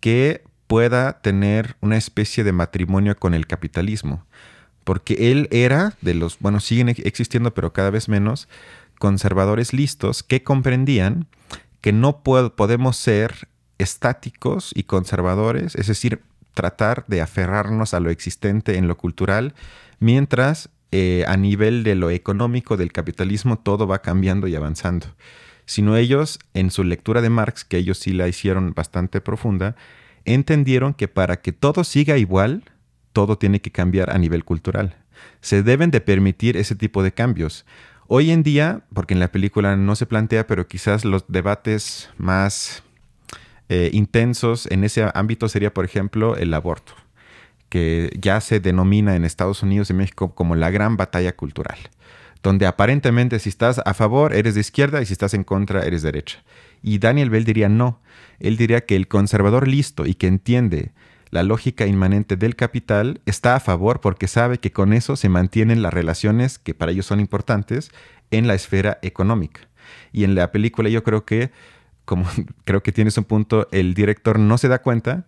que 0.00 0.42
pueda 0.66 1.20
tener 1.20 1.76
una 1.82 1.98
especie 1.98 2.44
de 2.44 2.52
matrimonio 2.52 3.14
con 3.16 3.34
el 3.34 3.46
capitalismo. 3.46 4.24
Porque 4.84 5.30
él 5.30 5.48
era 5.50 5.92
de 6.00 6.14
los, 6.14 6.38
bueno, 6.38 6.60
siguen 6.60 6.88
existiendo, 6.88 7.52
pero 7.52 7.74
cada 7.74 7.90
vez 7.90 8.08
menos, 8.08 8.48
conservadores 8.98 9.74
listos 9.74 10.22
que 10.22 10.42
comprendían 10.42 11.26
que 11.82 11.92
no 11.92 12.22
podemos 12.22 12.96
ser 12.96 13.48
estáticos 13.76 14.72
y 14.74 14.84
conservadores, 14.84 15.74
es 15.74 15.88
decir, 15.88 16.22
tratar 16.54 17.04
de 17.06 17.20
aferrarnos 17.20 17.92
a 17.92 18.00
lo 18.00 18.08
existente 18.08 18.78
en 18.78 18.88
lo 18.88 18.96
cultural, 18.96 19.54
mientras 20.00 20.70
eh, 20.90 21.24
a 21.28 21.36
nivel 21.36 21.84
de 21.84 21.96
lo 21.96 22.08
económico 22.08 22.78
del 22.78 22.92
capitalismo 22.92 23.58
todo 23.58 23.86
va 23.86 24.00
cambiando 24.00 24.46
y 24.46 24.54
avanzando. 24.54 25.08
Sino 25.66 25.96
ellos, 25.96 26.38
en 26.52 26.70
su 26.70 26.84
lectura 26.84 27.22
de 27.22 27.30
Marx, 27.30 27.64
que 27.64 27.78
ellos 27.78 27.98
sí 27.98 28.12
la 28.12 28.28
hicieron 28.28 28.74
bastante 28.74 29.20
profunda, 29.20 29.76
entendieron 30.24 30.94
que 30.94 31.08
para 31.08 31.40
que 31.40 31.52
todo 31.52 31.84
siga 31.84 32.18
igual, 32.18 32.64
todo 33.12 33.38
tiene 33.38 33.60
que 33.60 33.70
cambiar 33.70 34.10
a 34.10 34.18
nivel 34.18 34.44
cultural. 34.44 34.96
Se 35.40 35.62
deben 35.62 35.90
de 35.90 36.00
permitir 36.00 36.56
ese 36.56 36.74
tipo 36.74 37.02
de 37.02 37.12
cambios. 37.12 37.64
Hoy 38.06 38.30
en 38.30 38.42
día, 38.42 38.82
porque 38.92 39.14
en 39.14 39.20
la 39.20 39.32
película 39.32 39.76
no 39.76 39.96
se 39.96 40.06
plantea, 40.06 40.46
pero 40.46 40.66
quizás 40.68 41.04
los 41.04 41.24
debates 41.28 42.10
más 42.18 42.82
eh, 43.70 43.90
intensos 43.92 44.66
en 44.70 44.84
ese 44.84 45.10
ámbito 45.14 45.48
sería, 45.48 45.72
por 45.72 45.86
ejemplo, 45.86 46.36
el 46.36 46.52
aborto, 46.52 46.92
que 47.70 48.14
ya 48.20 48.40
se 48.42 48.60
denomina 48.60 49.16
en 49.16 49.24
Estados 49.24 49.62
Unidos 49.62 49.88
y 49.88 49.94
México 49.94 50.34
como 50.34 50.54
la 50.54 50.70
gran 50.70 50.98
batalla 50.98 51.34
cultural, 51.34 51.78
donde 52.44 52.66
aparentemente 52.66 53.40
si 53.40 53.48
estás 53.48 53.80
a 53.84 53.94
favor 53.94 54.34
eres 54.34 54.54
de 54.54 54.60
izquierda 54.60 55.02
y 55.02 55.06
si 55.06 55.14
estás 55.14 55.34
en 55.34 55.42
contra 55.42 55.82
eres 55.82 56.02
derecha. 56.02 56.44
Y 56.82 56.98
Daniel 56.98 57.30
Bell 57.30 57.44
diría 57.44 57.68
no, 57.68 58.00
él 58.38 58.56
diría 58.56 58.84
que 58.84 58.94
el 58.94 59.08
conservador 59.08 59.66
listo 59.66 60.06
y 60.06 60.14
que 60.14 60.28
entiende 60.28 60.92
la 61.30 61.42
lógica 61.42 61.86
inmanente 61.86 62.36
del 62.36 62.54
capital 62.54 63.20
está 63.26 63.56
a 63.56 63.60
favor 63.60 64.00
porque 64.00 64.28
sabe 64.28 64.58
que 64.58 64.70
con 64.70 64.92
eso 64.92 65.16
se 65.16 65.28
mantienen 65.28 65.82
las 65.82 65.92
relaciones 65.92 66.60
que 66.60 66.74
para 66.74 66.92
ellos 66.92 67.06
son 67.06 67.18
importantes 67.18 67.90
en 68.30 68.46
la 68.46 68.54
esfera 68.54 68.98
económica. 69.02 69.62
Y 70.12 70.22
en 70.22 70.36
la 70.36 70.52
película 70.52 70.88
yo 70.90 71.02
creo 71.02 71.24
que 71.24 71.50
como 72.04 72.26
creo 72.64 72.82
que 72.82 72.92
tienes 72.92 73.16
un 73.18 73.24
punto, 73.24 73.68
el 73.72 73.94
director 73.94 74.38
no 74.38 74.58
se 74.58 74.68
da 74.68 74.82
cuenta 74.82 75.24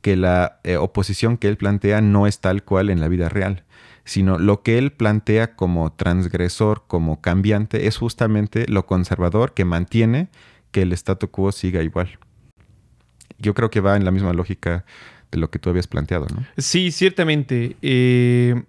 que 0.00 0.16
la 0.16 0.60
eh, 0.62 0.76
oposición 0.76 1.38
que 1.38 1.48
él 1.48 1.56
plantea 1.56 2.00
no 2.00 2.26
es 2.26 2.40
tal 2.40 2.62
cual 2.62 2.90
en 2.90 3.00
la 3.00 3.08
vida 3.08 3.28
real, 3.28 3.64
sino 4.08 4.38
lo 4.38 4.62
que 4.62 4.78
él 4.78 4.90
plantea 4.90 5.54
como 5.54 5.92
transgresor, 5.92 6.84
como 6.86 7.20
cambiante, 7.20 7.86
es 7.86 7.98
justamente 7.98 8.66
lo 8.66 8.86
conservador 8.86 9.52
que 9.52 9.66
mantiene 9.66 10.28
que 10.70 10.80
el 10.80 10.94
statu 10.94 11.28
quo 11.30 11.52
siga 11.52 11.82
igual. 11.82 12.18
Yo 13.38 13.52
creo 13.52 13.68
que 13.70 13.80
va 13.80 13.96
en 13.96 14.06
la 14.06 14.10
misma 14.10 14.32
lógica 14.32 14.86
de 15.30 15.36
lo 15.36 15.50
que 15.50 15.58
tú 15.58 15.68
habías 15.68 15.86
planteado, 15.86 16.26
¿no? 16.34 16.42
Sí, 16.56 16.90
ciertamente. 16.90 17.76
Eh, 17.82 18.62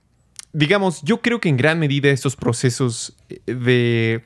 digamos, 0.51 1.01
yo 1.03 1.21
creo 1.21 1.39
que 1.39 1.47
en 1.47 1.55
gran 1.55 1.79
medida 1.79 2.09
estos 2.09 2.35
procesos 2.35 3.15
de 3.45 4.21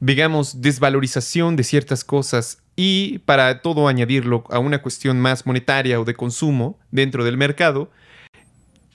digamos, 0.00 0.62
desvalorización 0.62 1.56
de 1.56 1.64
ciertas 1.64 2.04
cosas 2.04 2.62
y 2.74 3.18
para 3.20 3.60
todo 3.60 3.88
añadirlo 3.88 4.44
a 4.50 4.60
una 4.60 4.80
cuestión 4.80 5.20
más 5.20 5.44
monetaria 5.44 6.00
o 6.00 6.04
de 6.04 6.14
consumo 6.14 6.78
dentro 6.90 7.24
del 7.24 7.36
mercado, 7.36 7.90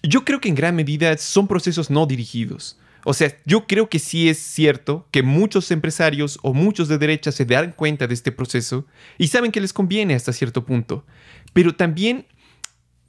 yo 0.04 0.26
creo 0.26 0.42
que 0.42 0.50
en 0.50 0.56
gran 0.56 0.76
medida 0.76 1.18
son 1.18 1.48
procesos 1.48 1.90
no 1.90 2.06
dirigidos. 2.06 2.78
O 3.06 3.14
sea, 3.14 3.36
yo 3.46 3.68
creo 3.68 3.90
que 3.90 4.00
sí 4.00 4.30
es 4.30 4.38
cierto 4.38 5.08
que 5.12 5.24
muchos 5.24 5.72
empresarios 5.72 6.40
o 6.42 6.54
muchos 6.54 6.88
de 6.88 6.98
derecha 6.98 7.32
se 7.32 7.46
dan 7.46 7.74
cuenta 7.74 8.08
de 8.08 8.14
este 8.14 8.32
proceso 8.32 8.86
y 9.18 9.28
saben 9.28 9.52
que 9.52 9.60
les 9.60 9.74
conviene 9.74 10.16
hasta 10.16 10.32
cierto 10.32 10.66
punto. 10.66 11.06
Pero 11.52 11.76
también 11.76 12.26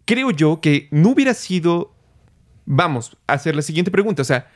creo 0.04 0.30
yo 0.30 0.60
que 0.60 0.88
no 0.90 1.10
hubiera 1.10 1.34
sido, 1.34 1.94
vamos, 2.64 3.16
hacer 3.26 3.54
la 3.54 3.62
siguiente 3.62 3.90
pregunta, 3.90 4.22
o 4.22 4.24
sea, 4.24 4.50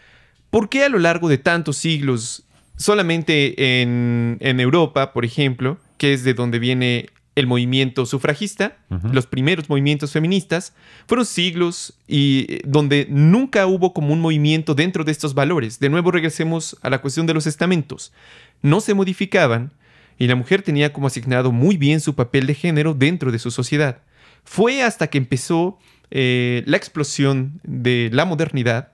¿por 0.51 0.69
qué 0.69 0.85
a 0.85 0.89
lo 0.89 0.99
largo 0.99 1.29
de 1.29 1.39
tantos 1.39 1.77
siglos 1.77 2.45
solamente 2.77 3.83
en, 3.83 4.39
Europa, 4.41 5.13
por 5.13 5.25
ejemplo, 5.25 5.79
que 5.99 6.13
es 6.15 6.25
de 6.25 6.35
donde 6.35 6.59
viene 6.59 7.11
el 7.39 7.47
movimiento 7.47 8.05
sufragista, 8.05 8.79
los 9.13 9.29
primeros 9.29 9.69
movimientos 9.69 10.11
feministas, 10.11 10.75
fueron 11.07 11.25
siglos 11.25 11.95
y 12.09 12.47
eh, 12.49 12.63
donde 12.65 13.07
nunca 13.09 13.65
hubo 13.67 13.95
como 13.95 14.13
un 14.13 14.21
movimiento 14.21 14.75
dentro 14.75 15.05
de 15.05 15.13
estos 15.13 15.35
valores. 15.35 15.79
De 15.79 15.89
nuevo 15.89 16.11
regresemos 16.11 16.77
a 16.83 16.91
la 16.91 17.01
cuestión 17.01 17.27
de 17.27 17.35
los 17.35 17.47
estamentos. 17.47 18.13
No 18.61 18.81
se 18.81 18.95
modificaban 18.95 19.73
y 20.19 20.27
la 20.27 20.35
mujer 20.35 20.63
tenía 20.63 20.93
como 20.93 21.07
asignado 21.07 21.53
muy 21.53 21.77
bien 21.77 22.01
su 22.01 22.17
papel 22.17 22.49
de 22.49 22.55
género 22.55 22.93
dentro 22.93 23.31
de 23.31 23.39
su 23.39 23.53
sociedad. 23.53 24.03
Fue 24.43 24.83
hasta 24.83 25.07
que 25.07 25.19
empezó 25.19 25.79
eh, 26.11 26.65
la 26.67 26.77
explosión 26.77 27.61
de 27.63 28.11
la 28.13 28.25
modernidad 28.25 28.93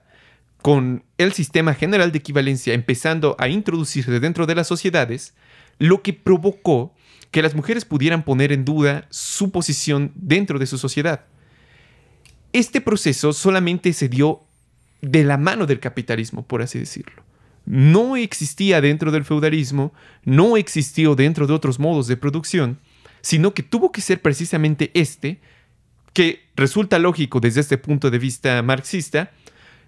con 0.61 1.03
el 1.17 1.33
sistema 1.33 1.73
general 1.73 2.11
de 2.11 2.19
equivalencia 2.19 2.75
empezando 2.75 3.35
a 3.39 3.47
introducirse 3.47 4.19
dentro 4.19 4.45
de 4.45 4.53
las 4.53 4.67
sociedades, 4.67 5.33
lo 5.79 6.03
que 6.03 6.13
provocó 6.13 6.94
que 7.35 7.41
las 7.41 7.53
mujeres 7.53 7.83
pudieran 7.83 8.23
poner 8.23 8.53
en 8.53 8.63
duda 8.63 9.07
su 9.09 9.51
posición 9.51 10.13
dentro 10.15 10.57
de 10.57 10.67
su 10.67 10.77
sociedad. 10.77 11.25
Este 12.53 12.79
proceso 12.79 13.33
solamente 13.33 13.91
se 13.91 14.07
dio 14.07 14.43
de 15.01 15.25
la 15.25 15.35
mano 15.35 15.65
del 15.65 15.81
capitalismo, 15.81 16.47
por 16.47 16.61
así 16.61 16.79
decirlo. 16.79 17.23
No 17.65 18.15
existía 18.15 18.79
dentro 18.79 19.11
del 19.11 19.25
feudalismo, 19.25 19.93
no 20.23 20.55
existió 20.55 21.13
dentro 21.13 21.45
de 21.45 21.51
otros 21.51 21.77
modos 21.77 22.07
de 22.07 22.15
producción, 22.15 22.79
sino 23.19 23.53
que 23.53 23.63
tuvo 23.63 23.91
que 23.91 23.99
ser 23.99 24.21
precisamente 24.21 24.91
este, 24.93 25.41
que 26.13 26.39
resulta 26.55 26.99
lógico 26.99 27.41
desde 27.41 27.59
este 27.59 27.77
punto 27.77 28.11
de 28.11 28.19
vista 28.19 28.61
marxista, 28.61 29.33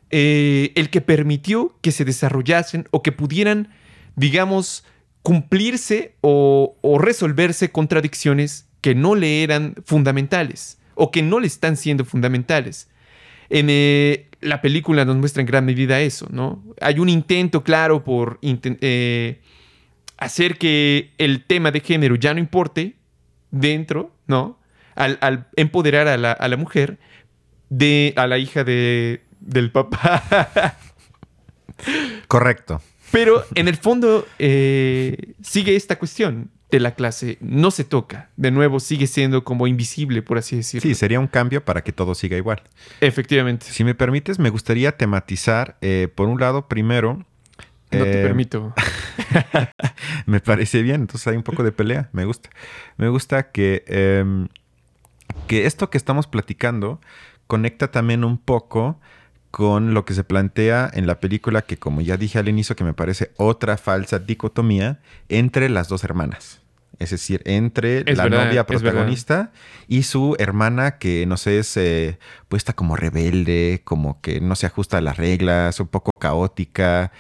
eh, 0.10 0.74
el 0.76 0.90
que 0.90 1.00
permitió 1.00 1.78
que 1.80 1.94
se 1.94 2.04
desarrollasen 2.04 2.90
o 2.92 3.02
que 3.04 3.14
pudieran, 3.14 3.70
digamos, 4.18 4.84
cumplirse 5.28 6.16
o, 6.22 6.78
resolverse 7.02 7.70
contradicciones 7.70 8.70
que 8.80 8.96
no 8.96 9.14
le 9.14 9.44
eran 9.44 9.76
fundamentales 9.84 10.80
o 10.96 11.12
que 11.12 11.22
no 11.22 11.42
le 11.42 11.48
están 11.48 11.76
siendo 11.76 12.06
fundamentales. 12.06 12.88
En 13.50 13.68
eh, 13.70 14.30
la 14.40 14.62
película 14.62 15.04
nos 15.04 15.18
muestra 15.18 15.42
en 15.42 15.48
gran 15.48 15.66
medida 15.66 16.00
eso, 16.00 16.28
¿no? 16.32 16.64
Hay 16.80 17.00
un 17.00 17.10
intento 17.10 17.62
claro 17.66 18.06
por 18.06 18.40
eh, 18.42 19.42
hacer 20.18 20.58
que 20.58 21.12
el 21.18 21.44
tema 21.44 21.72
de 21.72 21.82
género 21.82 22.16
ya 22.16 22.34
no 22.34 22.40
importe 22.40 22.96
dentro, 23.52 24.16
¿no? 24.28 24.58
Al, 24.96 25.50
empoderar 25.58 26.08
a 26.08 26.16
la, 26.16 26.32
a 26.32 26.48
la, 26.48 26.56
mujer, 26.56 27.00
de, 27.68 28.14
a 28.16 28.28
la 28.28 28.38
hija 28.38 28.64
de, 28.64 29.24
del 29.42 29.72
papá. 29.72 30.78
Correcto. 32.30 32.82
Pero 33.12 33.44
en 33.56 33.68
el 33.68 33.78
fondo 33.78 34.28
eh, 34.40 35.34
sigue 35.42 35.76
esta 35.76 35.98
cuestión 35.98 36.50
de 36.70 36.80
la 36.82 36.96
clase. 36.96 37.38
No 37.40 37.72
se 37.72 37.84
toca. 37.86 38.30
De 38.36 38.52
nuevo, 38.52 38.80
sigue 38.80 39.08
siendo 39.08 39.44
como 39.46 39.68
invisible, 39.68 40.22
por 40.22 40.38
así 40.38 40.58
decirlo. 40.58 40.82
Sí, 40.88 40.96
sería 40.96 41.20
un 41.20 41.28
cambio 41.28 41.64
para 41.64 41.84
que 41.84 41.94
todo 41.94 42.14
siga 42.16 42.36
igual. 42.38 42.62
Efectivamente. 43.00 43.66
Si 43.70 43.84
me 43.86 43.96
permites, 43.96 44.38
me 44.40 44.50
gustaría 44.50 44.98
tematizar, 44.98 45.78
eh, 45.82 46.10
por 46.14 46.28
un 46.28 46.40
lado, 46.40 46.68
primero, 46.68 47.26
No 47.90 48.04
te 48.04 48.20
Eh, 48.20 48.24
permito. 48.24 48.74
me 50.26 50.42
parece 50.42 50.82
bien, 50.82 51.00
entonces 51.02 51.26
hay 51.28 51.38
un 51.38 51.44
poco 51.44 51.64
de 51.64 51.72
pelea, 51.72 52.10
me 52.12 52.26
gusta. 52.26 52.50
Me 52.98 53.08
gusta 53.08 53.52
que, 53.52 53.86
em, 53.88 54.50
que 55.48 55.66
esto 55.66 55.90
que 55.90 55.98
estamos 55.98 56.28
platicando 56.28 57.00
conecta 57.48 57.90
también 57.90 58.26
un 58.26 58.38
poco 58.38 59.00
con 59.58 59.96
lo 59.96 60.06
que 60.06 60.14
se 60.14 60.24
plantea 60.24 60.88
en 60.94 61.08
la 61.08 61.20
película 61.20 61.64
que 61.64 61.78
como 61.78 62.02
ya 62.02 62.16
dije 62.16 62.38
al 62.38 62.48
inicio 62.48 62.76
que 62.76 62.84
me 62.84 62.94
parece 62.94 63.32
otra 63.38 63.76
falsa 63.78 64.20
dicotomía 64.20 65.00
entre 65.30 65.68
las 65.68 65.88
dos 65.88 66.04
hermanas. 66.04 66.62
Es 67.00 67.10
decir, 67.10 67.42
entre 67.46 68.00
Es 68.06 68.18
la 68.18 68.24
verdad, 68.26 68.46
novia 68.46 68.66
protagonista 68.68 69.52
y 69.88 70.04
su 70.04 70.36
hermana 70.38 71.00
que, 71.00 71.26
no 71.26 71.38
sé, 71.38 71.58
es 71.58 71.76
eh, 71.76 72.20
puesta 72.50 72.74
como 72.74 72.96
rebelde, 72.96 73.82
como 73.84 74.22
que 74.22 74.40
no 74.42 74.56
se 74.56 74.68
ajusta 74.68 75.00
a 75.00 75.02
las 75.02 75.18
reglas, 75.18 75.80
un 75.80 75.88
poco 75.88 76.12
caótica, 76.20 77.12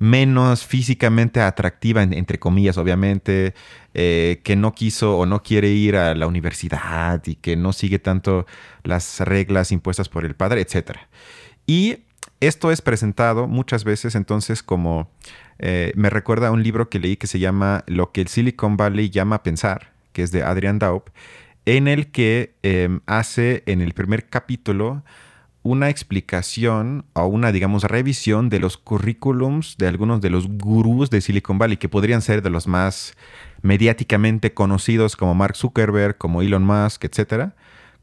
menos 0.00 0.66
físicamente 0.66 1.40
atractiva, 1.40 2.02
en- 2.02 2.12
entre 2.12 2.38
comillas, 2.40 2.76
obviamente, 2.76 3.54
eh, 3.94 4.40
que 4.42 4.56
no 4.56 4.72
quiso 4.72 5.16
o 5.18 5.26
no 5.26 5.42
quiere 5.44 5.68
ir 5.68 5.94
a 5.96 6.14
la 6.16 6.26
universidad 6.26 7.22
y 7.26 7.36
que 7.36 7.54
no 7.56 7.72
sigue 7.72 8.00
tanto 8.00 8.46
las 8.82 9.20
reglas 9.20 9.70
impuestas 9.70 10.08
por 10.08 10.24
el 10.24 10.34
padre, 10.34 10.60
etc. 10.60 10.98
Y 11.66 11.98
esto 12.40 12.70
es 12.70 12.82
presentado 12.82 13.46
muchas 13.46 13.84
veces 13.84 14.14
entonces 14.14 14.62
como 14.62 15.08
eh, 15.58 15.92
me 15.96 16.10
recuerda 16.10 16.48
a 16.48 16.50
un 16.50 16.62
libro 16.62 16.88
que 16.88 16.98
leí 16.98 17.16
que 17.16 17.26
se 17.26 17.38
llama 17.38 17.84
Lo 17.86 18.12
que 18.12 18.20
el 18.20 18.28
Silicon 18.28 18.76
Valley 18.76 19.10
llama 19.10 19.42
pensar, 19.42 19.92
que 20.12 20.22
es 20.22 20.32
de 20.32 20.42
Adrian 20.42 20.78
Daub, 20.78 21.04
en 21.64 21.88
el 21.88 22.10
que 22.10 22.54
eh, 22.62 22.98
hace 23.06 23.62
en 23.66 23.80
el 23.80 23.94
primer 23.94 24.28
capítulo 24.28 25.02
una 25.62 25.88
explicación 25.88 27.06
o 27.14 27.24
una, 27.24 27.50
digamos, 27.50 27.84
revisión 27.84 28.50
de 28.50 28.60
los 28.60 28.76
currículums 28.76 29.76
de 29.78 29.88
algunos 29.88 30.20
de 30.20 30.28
los 30.28 30.46
gurús 30.46 31.08
de 31.08 31.22
Silicon 31.22 31.58
Valley, 31.58 31.78
que 31.78 31.88
podrían 31.88 32.20
ser 32.20 32.42
de 32.42 32.50
los 32.50 32.66
más 32.66 33.14
mediáticamente 33.62 34.52
conocidos 34.52 35.16
como 35.16 35.34
Mark 35.34 35.56
Zuckerberg, 35.56 36.18
como 36.18 36.42
Elon 36.42 36.64
Musk, 36.64 37.04
etcétera, 37.04 37.54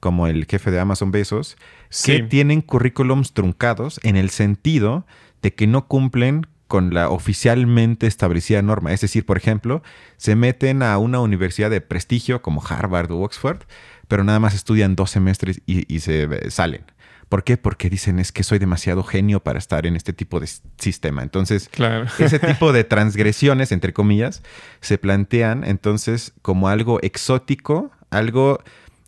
como 0.02 0.28
el 0.28 0.46
jefe 0.46 0.70
de 0.72 0.80
Amazon 0.82 1.12
Bezos, 1.12 1.56
Sí. 1.90 2.12
que 2.18 2.24
tienen 2.24 2.62
currículums 2.62 3.32
truncados 3.34 4.02
en 4.04 4.18
el 4.18 4.30
sentido 4.32 5.06
de 5.42 5.54
que 5.54 5.68
no 5.68 5.88
cumplen 5.88 6.46
con 6.68 6.94
la 6.94 7.10
oficialmente 7.10 8.08
establecida 8.08 8.62
norma. 8.62 8.92
Es 8.94 9.02
decir, 9.02 9.26
por 9.26 9.38
ejemplo, 9.38 9.84
se 10.18 10.36
meten 10.36 10.84
a 10.84 10.98
una 10.98 11.20
universidad 11.20 11.70
de 11.70 11.82
prestigio 11.82 12.42
como 12.42 12.62
Harvard 12.66 13.12
o 13.12 13.22
Oxford, 13.22 13.60
pero 14.08 14.24
nada 14.24 14.40
más 14.40 14.54
estudian 14.54 14.96
dos 14.96 15.12
semestres 15.12 15.62
y, 15.66 15.94
y 15.94 16.00
se 16.02 16.24
eh, 16.24 16.50
salen. 16.52 16.84
¿Por 17.30 17.44
qué? 17.46 17.56
Porque 17.56 17.90
dicen 17.90 18.20
es 18.20 18.32
que 18.34 18.44
soy 18.44 18.60
demasiado 18.60 19.04
genio 19.04 19.42
para 19.42 19.58
estar 19.58 19.86
en 19.86 19.96
este 19.96 20.12
tipo 20.12 20.40
de 20.42 20.50
sistema. 20.78 21.24
Entonces, 21.24 21.70
Claro. 21.70 22.06
ese 22.20 22.40
tipo 22.40 22.74
de 22.74 22.84
transgresiones, 22.86 23.72
entre 23.72 23.94
comillas, 23.94 24.42
se 24.82 24.98
plantean 24.98 25.64
entonces 25.64 26.34
como 26.42 26.68
algo 26.68 27.00
exótico, 27.02 27.92
algo, 28.10 28.62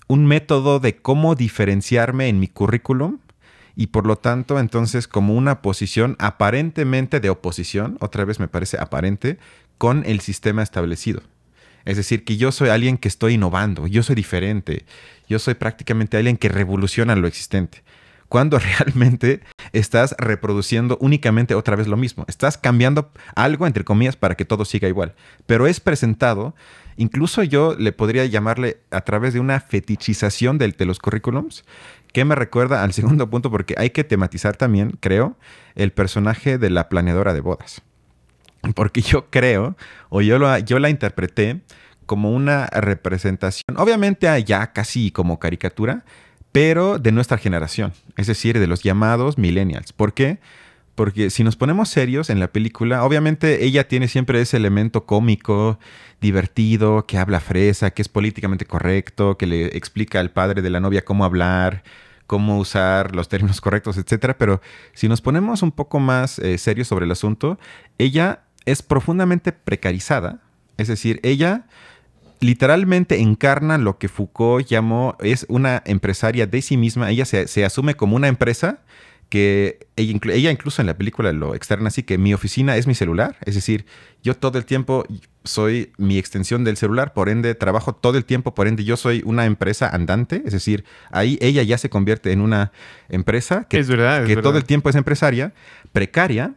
un 0.07 0.25
método 0.25 0.79
de 0.79 0.97
cómo 0.97 1.35
diferenciarme 1.35 2.27
en 2.27 2.39
mi 2.39 2.47
currículum 2.47 3.19
y 3.75 3.87
por 3.87 4.05
lo 4.05 4.17
tanto 4.17 4.59
entonces 4.59 5.07
como 5.07 5.33
una 5.33 5.61
posición 5.61 6.15
aparentemente 6.19 7.19
de 7.19 7.29
oposición, 7.29 7.97
otra 8.01 8.25
vez 8.25 8.39
me 8.39 8.47
parece 8.47 8.77
aparente, 8.79 9.37
con 9.77 10.03
el 10.05 10.19
sistema 10.19 10.61
establecido. 10.61 11.21
Es 11.85 11.97
decir, 11.97 12.23
que 12.23 12.37
yo 12.37 12.51
soy 12.51 12.69
alguien 12.69 12.97
que 12.97 13.07
estoy 13.07 13.33
innovando, 13.33 13.87
yo 13.87 14.03
soy 14.03 14.15
diferente, 14.15 14.85
yo 15.27 15.39
soy 15.39 15.55
prácticamente 15.55 16.17
alguien 16.17 16.37
que 16.37 16.49
revoluciona 16.49 17.15
lo 17.15 17.27
existente. 17.27 17.83
Cuando 18.29 18.57
realmente 18.79 19.41
estás 19.73 20.15
reproduciendo 20.17 20.97
únicamente 21.01 21.55
otra 21.55 21.75
vez 21.75 21.87
lo 21.87 21.97
mismo. 21.97 22.25
Estás 22.27 22.57
cambiando 22.57 23.11
algo, 23.35 23.67
entre 23.67 23.83
comillas, 23.83 24.15
para 24.15 24.35
que 24.35 24.45
todo 24.45 24.65
siga 24.65 24.87
igual. 24.87 25.13
Pero 25.45 25.67
es 25.67 25.79
presentado, 25.79 26.55
incluso 26.97 27.43
yo 27.43 27.75
le 27.77 27.91
podría 27.91 28.25
llamarle 28.25 28.77
a 28.91 29.01
través 29.01 29.33
de 29.33 29.39
una 29.39 29.59
fetichización 29.59 30.57
del- 30.57 30.71
de 30.73 30.85
los 30.85 30.99
currículums, 30.99 31.63
que 32.11 32.25
me 32.25 32.35
recuerda 32.35 32.83
al 32.83 32.93
segundo 32.93 33.29
punto, 33.29 33.49
porque 33.49 33.75
hay 33.77 33.89
que 33.89 34.03
tematizar 34.03 34.55
también, 34.55 34.97
creo, 34.99 35.37
el 35.75 35.91
personaje 35.91 36.57
de 36.57 36.69
la 36.69 36.89
planeadora 36.89 37.33
de 37.33 37.41
bodas. 37.41 37.81
Porque 38.75 39.01
yo 39.01 39.29
creo, 39.29 39.75
o 40.09 40.21
yo, 40.21 40.57
yo 40.59 40.79
la 40.79 40.89
interpreté 40.89 41.61
como 42.05 42.31
una 42.31 42.67
representación, 42.67 43.77
obviamente 43.77 44.27
ya 44.43 44.73
casi 44.73 45.11
como 45.11 45.39
caricatura, 45.39 46.05
pero 46.51 46.99
de 46.99 47.11
nuestra 47.11 47.37
generación, 47.37 47.93
es 48.15 48.27
decir, 48.27 48.59
de 48.59 48.67
los 48.67 48.83
llamados 48.83 49.37
millennials. 49.37 49.91
¿Por 49.91 50.13
qué? 50.13 50.39
Si 51.29 51.43
nos 51.43 51.55
ponemos 51.55 51.89
serios 51.89 52.29
en 52.29 52.39
la 52.39 52.51
película, 52.51 53.03
obviamente 53.03 53.65
ella 53.65 53.87
tiene 53.87 54.07
siempre 54.07 54.39
ese 54.41 54.57
elemento 54.57 55.05
cómico, 55.05 55.79
divertido, 56.21 57.05
que 57.07 57.17
habla 57.17 57.39
fresa, 57.39 57.91
que 57.91 58.01
es 58.01 58.09
políticamente 58.09 58.65
correcto, 58.65 59.37
que 59.37 59.47
le 59.47 59.77
explica 59.77 60.19
al 60.19 60.31
padre 60.31 60.61
de 60.61 60.69
la 60.69 60.79
novia 60.79 61.03
cómo 61.03 61.25
hablar, 61.25 61.83
cómo 62.27 62.59
usar 62.59 63.15
los 63.15 63.27
términos 63.27 63.59
correctos, 63.59 63.97
etcétera. 63.97 64.37
Pero 64.37 64.61
si 64.93 65.09
nos 65.09 65.21
ponemos 65.21 65.63
un 65.63 65.71
poco 65.71 65.99
más 65.99 66.39
eh, 66.39 66.57
serios 66.57 66.87
sobre 66.87 67.05
el 67.05 67.11
asunto, 67.11 67.57
ella 67.97 68.43
es 68.65 68.81
profundamente 68.81 69.51
precarizada. 69.51 70.41
Es 70.77 70.87
decir, 70.87 71.19
ella 71.23 71.65
literalmente 72.39 73.19
encarna 73.19 73.77
lo 73.77 73.97
que 73.97 74.09
Foucault 74.09 74.67
llamó, 74.67 75.15
es 75.19 75.45
una 75.49 75.81
empresaria 75.85 76.45
de 76.45 76.61
sí 76.61 76.77
misma. 76.77 77.09
Ella 77.09 77.25
se, 77.25 77.47
se 77.47 77.65
asume 77.65 77.95
como 77.95 78.15
una 78.15 78.27
empresa 78.27 78.79
que 79.33 79.87
ella, 79.95 80.19
ella 80.31 80.51
incluso 80.51 80.79
en 80.83 80.85
la 80.85 80.95
película 80.95 81.33
lo 81.33 81.55
externa 81.55 81.87
así, 81.87 82.03
que 82.03 82.19
mi 82.19 82.35
oficina 82.35 82.77
es 82.77 82.85
mi 82.85 82.93
celular. 82.93 83.35
Es 83.45 83.55
decir, 83.55 83.87
yo 84.21 84.37
todo 84.37 84.59
el 84.59 84.65
tiempo 84.65 85.05
soy 85.43 85.91
mi 85.97 86.19
extensión 86.19 86.63
del 86.63 86.77
celular, 86.77 87.13
por 87.13 87.29
ende 87.29 87.55
trabajo 87.55 87.95
todo 87.95 88.15
el 88.19 88.25
tiempo, 88.25 88.53
por 88.53 88.67
ende 88.67 88.83
yo 88.83 88.95
soy 88.95 89.23
una 89.25 89.47
empresa 89.47 89.89
andante. 89.89 90.43
Es 90.45 90.53
decir, 90.53 90.85
ahí 91.09 91.39
ella 91.41 91.63
ya 91.63 91.79
se 91.79 91.89
convierte 91.89 92.31
en 92.31 92.41
una 92.41 92.71
empresa 93.09 93.65
que 93.67 93.79
es 93.79 93.87
verdad, 93.87 94.21
es 94.21 94.27
que 94.27 94.35
verdad. 94.35 94.51
todo 94.51 94.59
el 94.59 94.65
tiempo 94.65 94.91
es 94.91 94.95
empresaria, 94.95 95.51
precaria, 95.93 96.53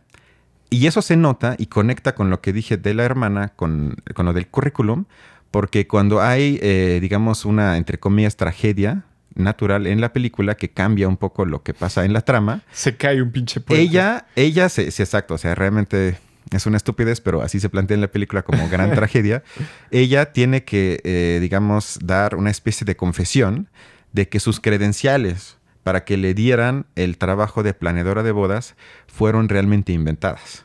y 0.68 0.86
eso 0.86 1.00
se 1.00 1.16
nota 1.16 1.56
y 1.58 1.68
conecta 1.68 2.14
con 2.14 2.28
lo 2.28 2.42
que 2.42 2.52
dije 2.52 2.76
de 2.76 2.92
la 2.92 3.04
hermana, 3.04 3.54
con, 3.56 3.96
con 4.12 4.26
lo 4.26 4.34
del 4.34 4.48
currículum, 4.48 5.06
porque 5.50 5.86
cuando 5.86 6.20
hay, 6.20 6.58
eh, 6.60 6.98
digamos, 7.00 7.46
una, 7.46 7.78
entre 7.78 7.98
comillas, 7.98 8.36
tragedia 8.36 9.06
natural 9.36 9.86
en 9.86 10.00
la 10.00 10.12
película 10.12 10.56
que 10.56 10.70
cambia 10.70 11.08
un 11.08 11.16
poco 11.16 11.44
lo 11.44 11.62
que 11.62 11.74
pasa 11.74 12.04
en 12.04 12.12
la 12.12 12.22
trama, 12.22 12.62
Se 12.72 12.96
cae 12.96 13.22
un 13.22 13.30
pinche 13.30 13.60
puente. 13.60 13.82
ella, 13.82 14.26
ella, 14.34 14.68
sí, 14.68 14.82
exacto, 14.82 15.34
o 15.34 15.38
sea, 15.38 15.54
realmente 15.54 16.18
es 16.50 16.66
una 16.66 16.76
estupidez, 16.76 17.20
pero 17.20 17.42
así 17.42 17.60
se 17.60 17.68
plantea 17.68 17.96
en 17.96 18.00
la 18.00 18.10
película 18.10 18.42
como 18.42 18.68
gran 18.68 18.90
tragedia. 18.94 19.42
Ella 19.90 20.32
tiene 20.32 20.64
que, 20.64 21.00
eh, 21.04 21.38
digamos, 21.40 21.98
dar 22.02 22.36
una 22.36 22.50
especie 22.50 22.84
de 22.84 22.96
confesión 22.96 23.68
de 24.12 24.28
que 24.28 24.40
sus 24.40 24.60
credenciales 24.60 25.58
para 25.82 26.04
que 26.04 26.16
le 26.16 26.34
dieran 26.34 26.86
el 26.96 27.18
trabajo 27.18 27.62
de 27.62 27.74
planeadora 27.74 28.22
de 28.22 28.32
bodas 28.32 28.74
fueron 29.06 29.48
realmente 29.48 29.92
inventadas. 29.92 30.64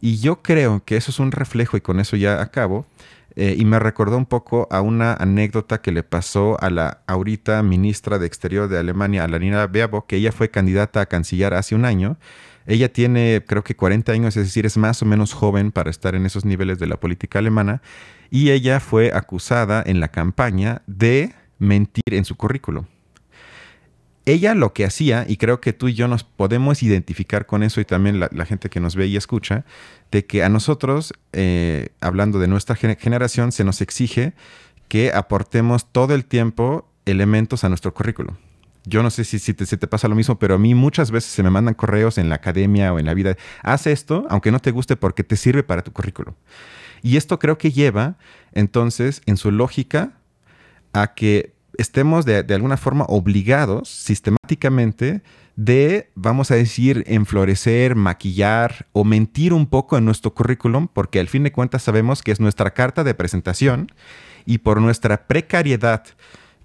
Y 0.00 0.18
yo 0.18 0.42
creo 0.42 0.82
que 0.84 0.96
eso 0.96 1.10
es 1.10 1.18
un 1.18 1.32
reflejo, 1.32 1.76
y 1.76 1.80
con 1.80 2.00
eso 2.00 2.16
ya 2.16 2.40
acabo, 2.40 2.86
eh, 3.40 3.54
y 3.56 3.64
me 3.64 3.78
recordó 3.78 4.16
un 4.16 4.26
poco 4.26 4.66
a 4.68 4.80
una 4.80 5.14
anécdota 5.14 5.80
que 5.80 5.92
le 5.92 6.02
pasó 6.02 6.60
a 6.60 6.70
la 6.70 7.02
ahorita 7.06 7.62
ministra 7.62 8.18
de 8.18 8.26
Exterior 8.26 8.68
de 8.68 8.78
Alemania, 8.78 9.22
a 9.22 9.28
la 9.28 9.38
Nina 9.38 9.64
Baerbock, 9.68 10.08
que 10.08 10.16
ella 10.16 10.32
fue 10.32 10.50
candidata 10.50 11.02
a 11.02 11.06
canciller 11.06 11.54
hace 11.54 11.76
un 11.76 11.84
año. 11.84 12.18
Ella 12.66 12.92
tiene, 12.92 13.44
creo 13.46 13.62
que 13.62 13.76
40 13.76 14.10
años, 14.10 14.36
es 14.36 14.46
decir, 14.46 14.66
es 14.66 14.76
más 14.76 15.02
o 15.02 15.06
menos 15.06 15.34
joven 15.34 15.70
para 15.70 15.88
estar 15.88 16.16
en 16.16 16.26
esos 16.26 16.44
niveles 16.44 16.80
de 16.80 16.88
la 16.88 16.96
política 16.96 17.38
alemana. 17.38 17.80
Y 18.28 18.50
ella 18.50 18.80
fue 18.80 19.12
acusada 19.14 19.84
en 19.86 20.00
la 20.00 20.08
campaña 20.08 20.82
de 20.88 21.32
mentir 21.60 22.12
en 22.12 22.24
su 22.24 22.34
currículum. 22.34 22.86
Ella 24.28 24.54
lo 24.54 24.74
que 24.74 24.84
hacía, 24.84 25.24
y 25.26 25.38
creo 25.38 25.62
que 25.62 25.72
tú 25.72 25.88
y 25.88 25.94
yo 25.94 26.06
nos 26.06 26.22
podemos 26.22 26.82
identificar 26.82 27.46
con 27.46 27.62
eso, 27.62 27.80
y 27.80 27.86
también 27.86 28.20
la, 28.20 28.44
gente 28.44 28.68
que 28.68 28.78
nos 28.78 28.94
ve 28.94 29.06
y 29.06 29.16
escucha, 29.16 29.64
de 30.10 30.26
que 30.26 30.44
a 30.44 30.50
nosotros, 30.50 31.14
eh, 31.32 31.88
hablando 32.02 32.38
de 32.38 32.46
nuestra 32.46 32.76
gen- 32.76 32.98
generación, 32.98 33.52
se 33.52 33.64
nos 33.64 33.80
exige 33.80 34.34
que 34.88 35.12
aportemos 35.14 35.90
todo 35.90 36.14
el 36.14 36.26
tiempo 36.26 36.86
elementos 37.06 37.64
a 37.64 37.70
nuestro 37.70 37.94
currículum. 37.94 38.36
Yo 38.84 39.02
no 39.02 39.08
sé 39.08 39.24
si, 39.24 39.38
si 39.38 39.54
te, 39.54 39.64
se 39.64 39.78
te 39.78 39.86
pasa 39.86 40.08
lo 40.08 40.14
mismo, 40.14 40.38
pero 40.38 40.56
a 40.56 40.58
mí 40.58 40.74
muchas 40.74 41.10
veces 41.10 41.32
se 41.32 41.42
me 41.42 41.48
mandan 41.48 41.72
correos 41.72 42.18
en 42.18 42.28
la 42.28 42.34
academia 42.34 42.92
o 42.92 42.98
en 42.98 43.06
la 43.06 43.14
vida. 43.14 43.34
Haz 43.62 43.86
esto, 43.86 44.26
aunque 44.28 44.52
no 44.52 44.60
te 44.60 44.72
guste, 44.72 44.96
porque 44.96 45.24
te 45.24 45.36
sirve 45.36 45.62
para 45.62 45.80
tu 45.80 45.92
currículum. 45.92 46.34
Y 47.02 47.16
esto 47.16 47.38
creo 47.38 47.56
que 47.56 47.70
lleva, 47.72 48.18
entonces, 48.52 49.22
en 49.24 49.38
su 49.38 49.50
lógica, 49.52 50.12
a 50.92 51.14
que 51.14 51.54
estemos 51.78 52.26
de, 52.26 52.44
alguna 52.54 52.76
forma 52.76 53.04
obligados 53.08 53.88
sistemáticamente 53.88 55.22
de, 55.56 56.10
vamos 56.14 56.50
a 56.50 56.56
decir, 56.56 57.04
enflorecer, 57.06 57.94
maquillar 57.94 58.86
o 58.92 59.04
mentir 59.04 59.54
un 59.54 59.66
poco 59.66 59.96
en 59.96 60.04
nuestro 60.04 60.34
currículum, 60.34 60.88
porque 60.88 61.20
al 61.20 61.28
fin 61.28 61.44
de 61.44 61.52
cuentas 61.52 61.82
sabemos 61.82 62.22
que 62.22 62.32
es 62.32 62.40
nuestra 62.40 62.74
carta 62.74 63.04
de 63.04 63.14
presentación 63.14 63.90
y 64.44 64.58
por 64.58 64.80
nuestra 64.80 65.26
precariedad 65.26 66.04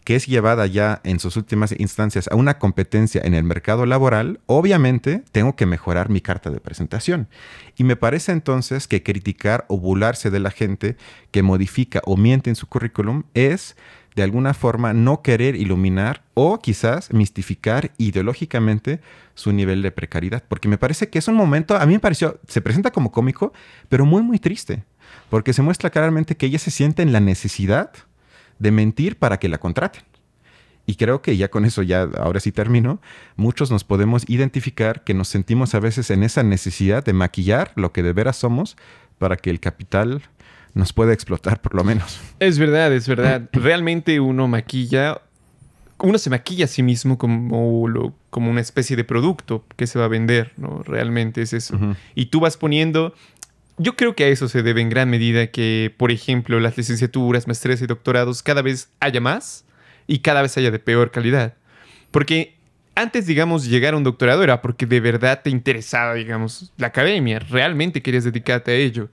que 0.04 0.15
es 0.15 0.28
llevada 0.28 0.67
ya 0.67 1.02
en 1.04 1.19
sus 1.19 1.38
últimas 1.38 1.73
instancias 1.78 2.28
a 2.28 2.36
una 2.36 2.60
competencia 2.60 3.21
en 3.23 3.34
el 3.34 3.43
mercado 3.43 3.86
laboral, 3.86 4.41
obviamente 4.45 5.23
tengo 5.32 5.56
que 5.56 5.65
mejorar 5.65 6.10
mi 6.10 6.21
carta 6.21 6.49
de 6.49 6.60
presentación. 6.60 7.30
Y 7.78 7.84
me 7.84 7.95
parece 7.95 8.32
entonces 8.32 8.88
que 8.88 9.04
criticar 9.04 9.65
o 9.69 9.78
burlarse 9.78 10.30
de 10.30 10.39
la 10.39 10.52
gente 10.52 10.97
que 11.32 11.43
modifica 11.43 12.02
o 12.06 12.17
miente 12.17 12.49
en 12.49 12.56
su 12.56 12.67
currículum 12.67 13.23
es 13.34 13.76
de 14.15 14.23
alguna 14.23 14.54
forma 14.54 14.93
no 14.93 15.21
querer 15.21 15.56
iluminar 15.56 16.23
o 16.34 16.60
quizás 16.60 17.12
mistificar 17.12 17.91
ideológicamente 17.97 19.02
su 19.36 19.52
nivel 19.52 19.82
de 19.82 19.91
precariedad. 19.91 20.43
Porque 20.47 20.67
me 20.67 20.78
parece 20.78 21.10
que 21.10 21.19
es 21.19 21.28
un 21.28 21.36
momento, 21.36 21.76
a 21.76 21.86
mí 21.86 21.93
me 21.93 21.99
pareció, 21.99 22.39
se 22.47 22.62
presenta 22.62 22.91
como 22.91 23.12
cómico, 23.12 23.54
pero 23.89 24.06
muy, 24.06 24.21
muy 24.21 24.39
triste. 24.39 24.84
Porque 25.30 25.54
se 25.54 25.62
muestra 25.62 25.89
claramente 25.89 26.38
que 26.38 26.45
ella 26.45 26.60
se 26.60 26.71
siente 26.71 27.02
en 27.02 27.12
la 27.12 27.19
necesidad 27.19 27.91
de 28.60 28.71
mentir 28.71 29.17
para 29.17 29.38
que 29.38 29.49
la 29.49 29.58
contraten. 29.58 30.04
Y 30.86 30.95
creo 30.95 31.21
que 31.21 31.38
ya 31.38 31.49
con 31.49 31.63
eso, 31.65 31.82
ya 31.82 32.10
ahora 32.17 32.39
sí 32.39 32.52
termino, 32.52 32.99
muchos 33.38 33.71
nos 33.71 33.84
podemos 33.84 34.26
identificar 34.28 35.04
que 35.04 35.13
nos 35.13 35.30
sentimos 35.30 35.73
a 35.76 35.80
veces 35.80 36.10
en 36.12 36.23
esa 36.23 36.43
necesidad 36.43 37.06
de 37.06 37.13
maquillar 37.13 37.71
lo 37.76 37.93
que 37.93 38.04
de 38.04 38.12
veras 38.12 38.36
somos 38.36 38.76
para 39.17 39.38
que 39.38 39.49
el 39.49 39.62
capital 39.62 40.23
nos 40.74 40.94
pueda 40.94 41.14
explotar 41.14 41.62
por 41.62 41.76
lo 41.76 41.84
menos. 41.84 42.20
Es 42.40 42.58
verdad, 42.60 42.94
es 42.94 43.08
verdad. 43.08 43.50
Realmente 43.54 44.20
uno 44.20 44.48
maquilla, 44.48 45.22
uno 46.00 46.18
se 46.18 46.30
maquilla 46.30 46.66
a 46.66 46.68
sí 46.68 46.84
mismo 46.84 47.18
como, 47.18 47.88
lo, 47.88 48.14
como 48.30 48.50
una 48.50 48.62
especie 48.62 48.96
de 48.96 49.04
producto 49.04 49.66
que 49.76 49.88
se 49.88 50.00
va 50.00 50.06
a 50.06 50.10
vender, 50.10 50.54
¿no? 50.58 50.82
Realmente 50.84 51.42
es 51.42 51.54
eso. 51.54 51.78
Y 52.16 52.28
tú 52.28 52.40
vas 52.40 52.58
poniendo 52.58 53.14
yo 53.78 53.96
creo 53.96 54.16
que 54.16 54.26
a 54.26 54.28
eso 54.28 54.48
se 54.48 54.64
debe 54.64 54.82
en 54.82 54.90
gran 54.90 55.10
medida 55.10 55.48
que, 55.48 55.94
por 55.98 56.12
ejemplo, 56.12 56.60
las 56.60 56.78
licenciaturas, 56.78 57.48
maestrías 57.48 57.82
y 57.82 57.88
doctorados 57.88 58.44
cada 58.44 58.62
vez 58.62 58.90
haya 59.00 59.20
más 59.20 59.66
y 60.08 60.20
cada 60.20 60.42
vez 60.42 60.58
haya 60.58 60.72
de 60.72 60.80
peor 60.80 61.12
calidad. 61.12 61.56
Porque 62.12 62.56
antes, 62.96 63.26
digamos, 63.26 63.66
llegar 63.66 63.96
a 63.96 63.98
un 63.98 64.04
doctorado 64.04 64.44
era 64.44 64.62
porque 64.62 64.86
de 64.86 65.00
verdad 65.00 65.42
te 65.44 65.50
interesaba, 65.50 66.14
digamos, 66.14 66.72
la 66.78 66.88
academia, 66.88 67.40
realmente 67.40 68.02
querías 68.02 68.24
dedicarte 68.24 68.72
a 68.72 68.76
ello. 68.76 69.10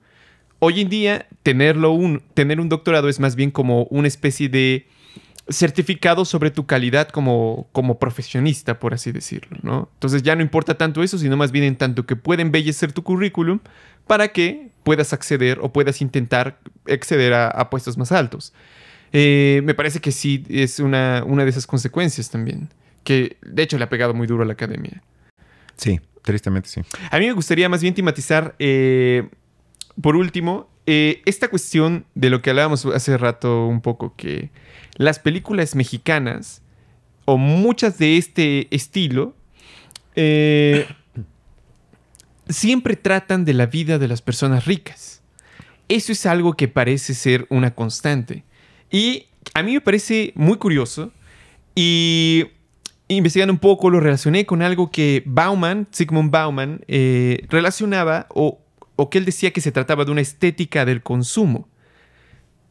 Hoy 0.62 0.82
en 0.82 0.90
día, 0.90 1.26
tenerlo 1.42 1.92
un, 1.92 2.22
tener 2.34 2.60
un 2.60 2.68
doctorado 2.68 3.08
es 3.08 3.18
más 3.18 3.34
bien 3.34 3.50
como 3.50 3.84
una 3.84 4.08
especie 4.08 4.50
de 4.50 4.86
certificado 5.48 6.26
sobre 6.26 6.50
tu 6.50 6.66
calidad 6.66 7.08
como, 7.08 7.66
como 7.72 7.98
profesionista, 7.98 8.78
por 8.78 8.92
así 8.92 9.10
decirlo, 9.10 9.56
¿no? 9.62 9.88
Entonces 9.94 10.22
ya 10.22 10.36
no 10.36 10.42
importa 10.42 10.76
tanto 10.76 11.02
eso, 11.02 11.18
sino 11.18 11.38
más 11.38 11.50
bien 11.50 11.64
en 11.64 11.76
tanto 11.76 12.04
que 12.04 12.14
puede 12.14 12.42
embellecer 12.42 12.92
tu 12.92 13.02
currículum 13.02 13.58
para 14.06 14.28
que 14.28 14.68
puedas 14.82 15.14
acceder 15.14 15.58
o 15.62 15.72
puedas 15.72 16.02
intentar 16.02 16.60
acceder 16.86 17.32
a, 17.32 17.70
puestos 17.70 17.96
más 17.96 18.12
altos. 18.12 18.52
Eh, 19.12 19.62
me 19.64 19.74
parece 19.74 20.00
que 20.00 20.12
sí 20.12 20.44
es 20.50 20.78
una, 20.78 21.24
una 21.26 21.44
de 21.44 21.50
esas 21.50 21.66
consecuencias 21.66 22.30
también, 22.30 22.68
que 23.02 23.38
de 23.42 23.62
hecho 23.62 23.78
le 23.78 23.84
ha 23.84 23.88
pegado 23.88 24.12
muy 24.12 24.26
duro 24.26 24.42
a 24.42 24.46
la 24.46 24.52
academia. 24.52 25.02
Sí, 25.76 26.00
tristemente 26.22 26.68
sí. 26.68 26.82
A 27.10 27.18
mí 27.18 27.26
me 27.26 27.32
gustaría 27.32 27.68
más 27.70 27.80
bien 27.80 27.94
tematizar, 27.94 28.54
eh, 28.58 29.28
por 30.00 30.16
último, 30.16 30.68
eh, 30.86 31.22
esta 31.24 31.48
cuestión 31.48 32.04
de 32.14 32.30
lo 32.30 32.42
que 32.42 32.50
hablábamos 32.50 32.84
hace 32.86 33.16
rato 33.16 33.66
un 33.66 33.80
poco, 33.80 34.14
que 34.16 34.50
las 34.96 35.18
películas 35.18 35.74
mexicanas, 35.74 36.62
o 37.24 37.36
muchas 37.36 37.98
de 37.98 38.16
este 38.16 38.74
estilo, 38.74 39.34
eh, 40.16 40.86
siempre 42.48 42.96
tratan 42.96 43.44
de 43.44 43.54
la 43.54 43.66
vida 43.66 43.98
de 43.98 44.08
las 44.08 44.22
personas 44.22 44.64
ricas. 44.64 45.22
Eso 45.88 46.12
es 46.12 46.26
algo 46.26 46.54
que 46.54 46.68
parece 46.68 47.14
ser 47.14 47.46
una 47.50 47.74
constante. 47.74 48.44
Y 48.90 49.26
a 49.54 49.62
mí 49.62 49.72
me 49.72 49.80
parece 49.80 50.32
muy 50.34 50.56
curioso 50.56 51.12
y 51.74 52.46
investigando 53.08 53.52
un 53.52 53.58
poco 53.58 53.90
lo 53.90 54.00
relacioné 54.00 54.46
con 54.46 54.62
algo 54.62 54.90
que 54.90 55.22
Bauman, 55.26 55.88
Sigmund 55.90 56.30
Bauman, 56.30 56.80
eh, 56.86 57.46
relacionaba 57.48 58.26
o 58.30 58.59
o 59.00 59.08
que 59.08 59.16
él 59.16 59.24
decía 59.24 59.50
que 59.50 59.62
se 59.62 59.72
trataba 59.72 60.04
de 60.04 60.10
una 60.10 60.20
estética 60.20 60.84
del 60.84 61.02
consumo. 61.02 61.68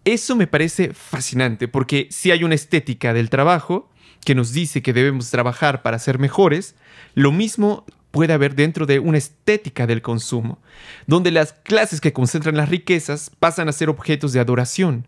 Eso 0.05 0.35
me 0.35 0.45
parece 0.45 0.93
fascinante 0.93 1.67
porque 1.67 2.07
si 2.11 2.29
hay 2.29 2.43
una 2.43 2.53
estética 2.53 3.13
del 3.13 3.31
trabajo 3.31 3.89
que 4.23 4.35
nos 4.35 4.53
dice 4.53 4.83
que 4.83 4.93
debemos 4.93 5.31
trabajar 5.31 5.81
para 5.81 5.97
ser 5.97 6.19
mejores, 6.19 6.75
lo 7.15 7.31
mismo 7.31 7.83
puede 8.11 8.33
haber 8.33 8.53
dentro 8.53 8.85
de 8.85 8.99
una 8.99 9.17
estética 9.17 9.87
del 9.87 10.03
consumo, 10.03 10.59
donde 11.07 11.31
las 11.31 11.53
clases 11.53 11.99
que 11.99 12.13
concentran 12.13 12.57
las 12.57 12.69
riquezas 12.69 13.31
pasan 13.39 13.67
a 13.67 13.71
ser 13.71 13.89
objetos 13.89 14.31
de 14.31 14.39
adoración, 14.39 15.07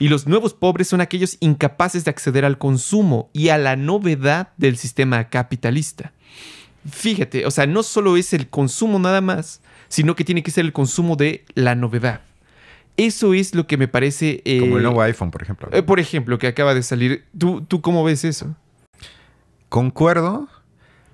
y 0.00 0.08
los 0.08 0.26
nuevos 0.26 0.52
pobres 0.52 0.88
son 0.88 1.00
aquellos 1.00 1.36
incapaces 1.38 2.04
de 2.04 2.10
acceder 2.10 2.44
al 2.44 2.58
consumo 2.58 3.30
y 3.32 3.50
a 3.50 3.58
la 3.58 3.76
novedad 3.76 4.48
del 4.56 4.76
sistema 4.76 5.28
capitalista. 5.28 6.12
Fíjate, 6.90 7.46
o 7.46 7.52
sea, 7.52 7.66
no 7.66 7.84
solo 7.84 8.16
es 8.16 8.32
el 8.32 8.48
consumo 8.48 8.98
nada 8.98 9.20
más, 9.20 9.60
sino 9.88 10.14
que 10.16 10.24
tiene 10.24 10.42
que 10.42 10.50
ser 10.50 10.64
el 10.64 10.72
consumo 10.72 11.16
de 11.16 11.44
la 11.54 11.74
novedad. 11.74 12.20
Eso 12.96 13.34
es 13.34 13.54
lo 13.54 13.66
que 13.66 13.76
me 13.76 13.88
parece... 13.88 14.42
Eh, 14.44 14.60
Como 14.60 14.78
el 14.78 14.82
nuevo 14.82 15.02
iPhone, 15.02 15.30
por 15.30 15.42
ejemplo. 15.42 15.68
Eh, 15.72 15.82
por 15.82 16.00
ejemplo, 16.00 16.38
que 16.38 16.46
acaba 16.46 16.74
de 16.74 16.82
salir. 16.82 17.24
¿Tú, 17.36 17.60
¿Tú 17.62 17.82
cómo 17.82 18.02
ves 18.04 18.24
eso? 18.24 18.56
Concuerdo, 19.68 20.48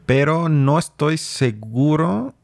pero 0.07 0.49
no 0.49 0.79
estoy 0.79 1.19
seguro 1.19 2.35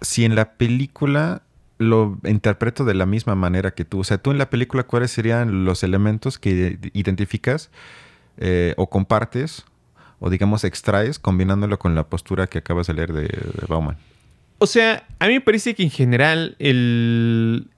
si 0.00 0.24
en 0.24 0.36
la 0.36 0.52
película 0.52 1.42
lo 1.78 2.18
interpreto 2.24 2.84
de 2.84 2.94
la 2.94 3.06
misma 3.06 3.34
manera 3.34 3.72
que 3.72 3.84
tú. 3.84 4.00
O 4.00 4.04
sea, 4.04 4.18
tú 4.18 4.30
en 4.30 4.38
la 4.38 4.50
película, 4.50 4.84
¿cuáles 4.84 5.10
serían 5.10 5.64
los 5.64 5.82
elementos 5.82 6.38
que 6.38 6.78
identificas 6.92 7.70
eh, 8.36 8.74
o 8.76 8.88
compartes 8.90 9.64
o 10.20 10.30
digamos 10.30 10.64
extraes 10.64 11.18
combinándolo 11.18 11.78
con 11.78 11.94
la 11.94 12.08
postura 12.08 12.46
que 12.46 12.58
acabas 12.58 12.86
de 12.88 12.94
leer 12.94 13.12
de 13.12 13.28
Bauman? 13.68 13.96
O 14.58 14.66
sea, 14.66 15.06
a 15.18 15.26
mí 15.26 15.34
me 15.34 15.40
parece 15.40 15.74
que 15.74 15.84
en 15.84 15.90
general 15.90 16.56
el, 16.58 17.68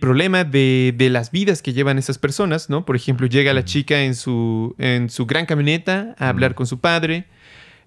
problema 0.00 0.44
de, 0.44 0.94
las 1.10 1.30
vidas 1.30 1.62
que 1.62 1.72
llevan 1.72 1.98
esas 1.98 2.18
personas, 2.18 2.68
¿no? 2.68 2.84
Por 2.84 2.96
ejemplo, 2.96 3.26
llega 3.26 3.54
la 3.54 3.64
chica 3.64 4.02
en 4.02 4.14
su, 4.14 4.74
en 4.78 5.08
su 5.08 5.26
gran 5.26 5.46
camioneta 5.46 6.14
a 6.18 6.28
hablar 6.28 6.54
con 6.54 6.66
su 6.66 6.78
padre. 6.78 7.24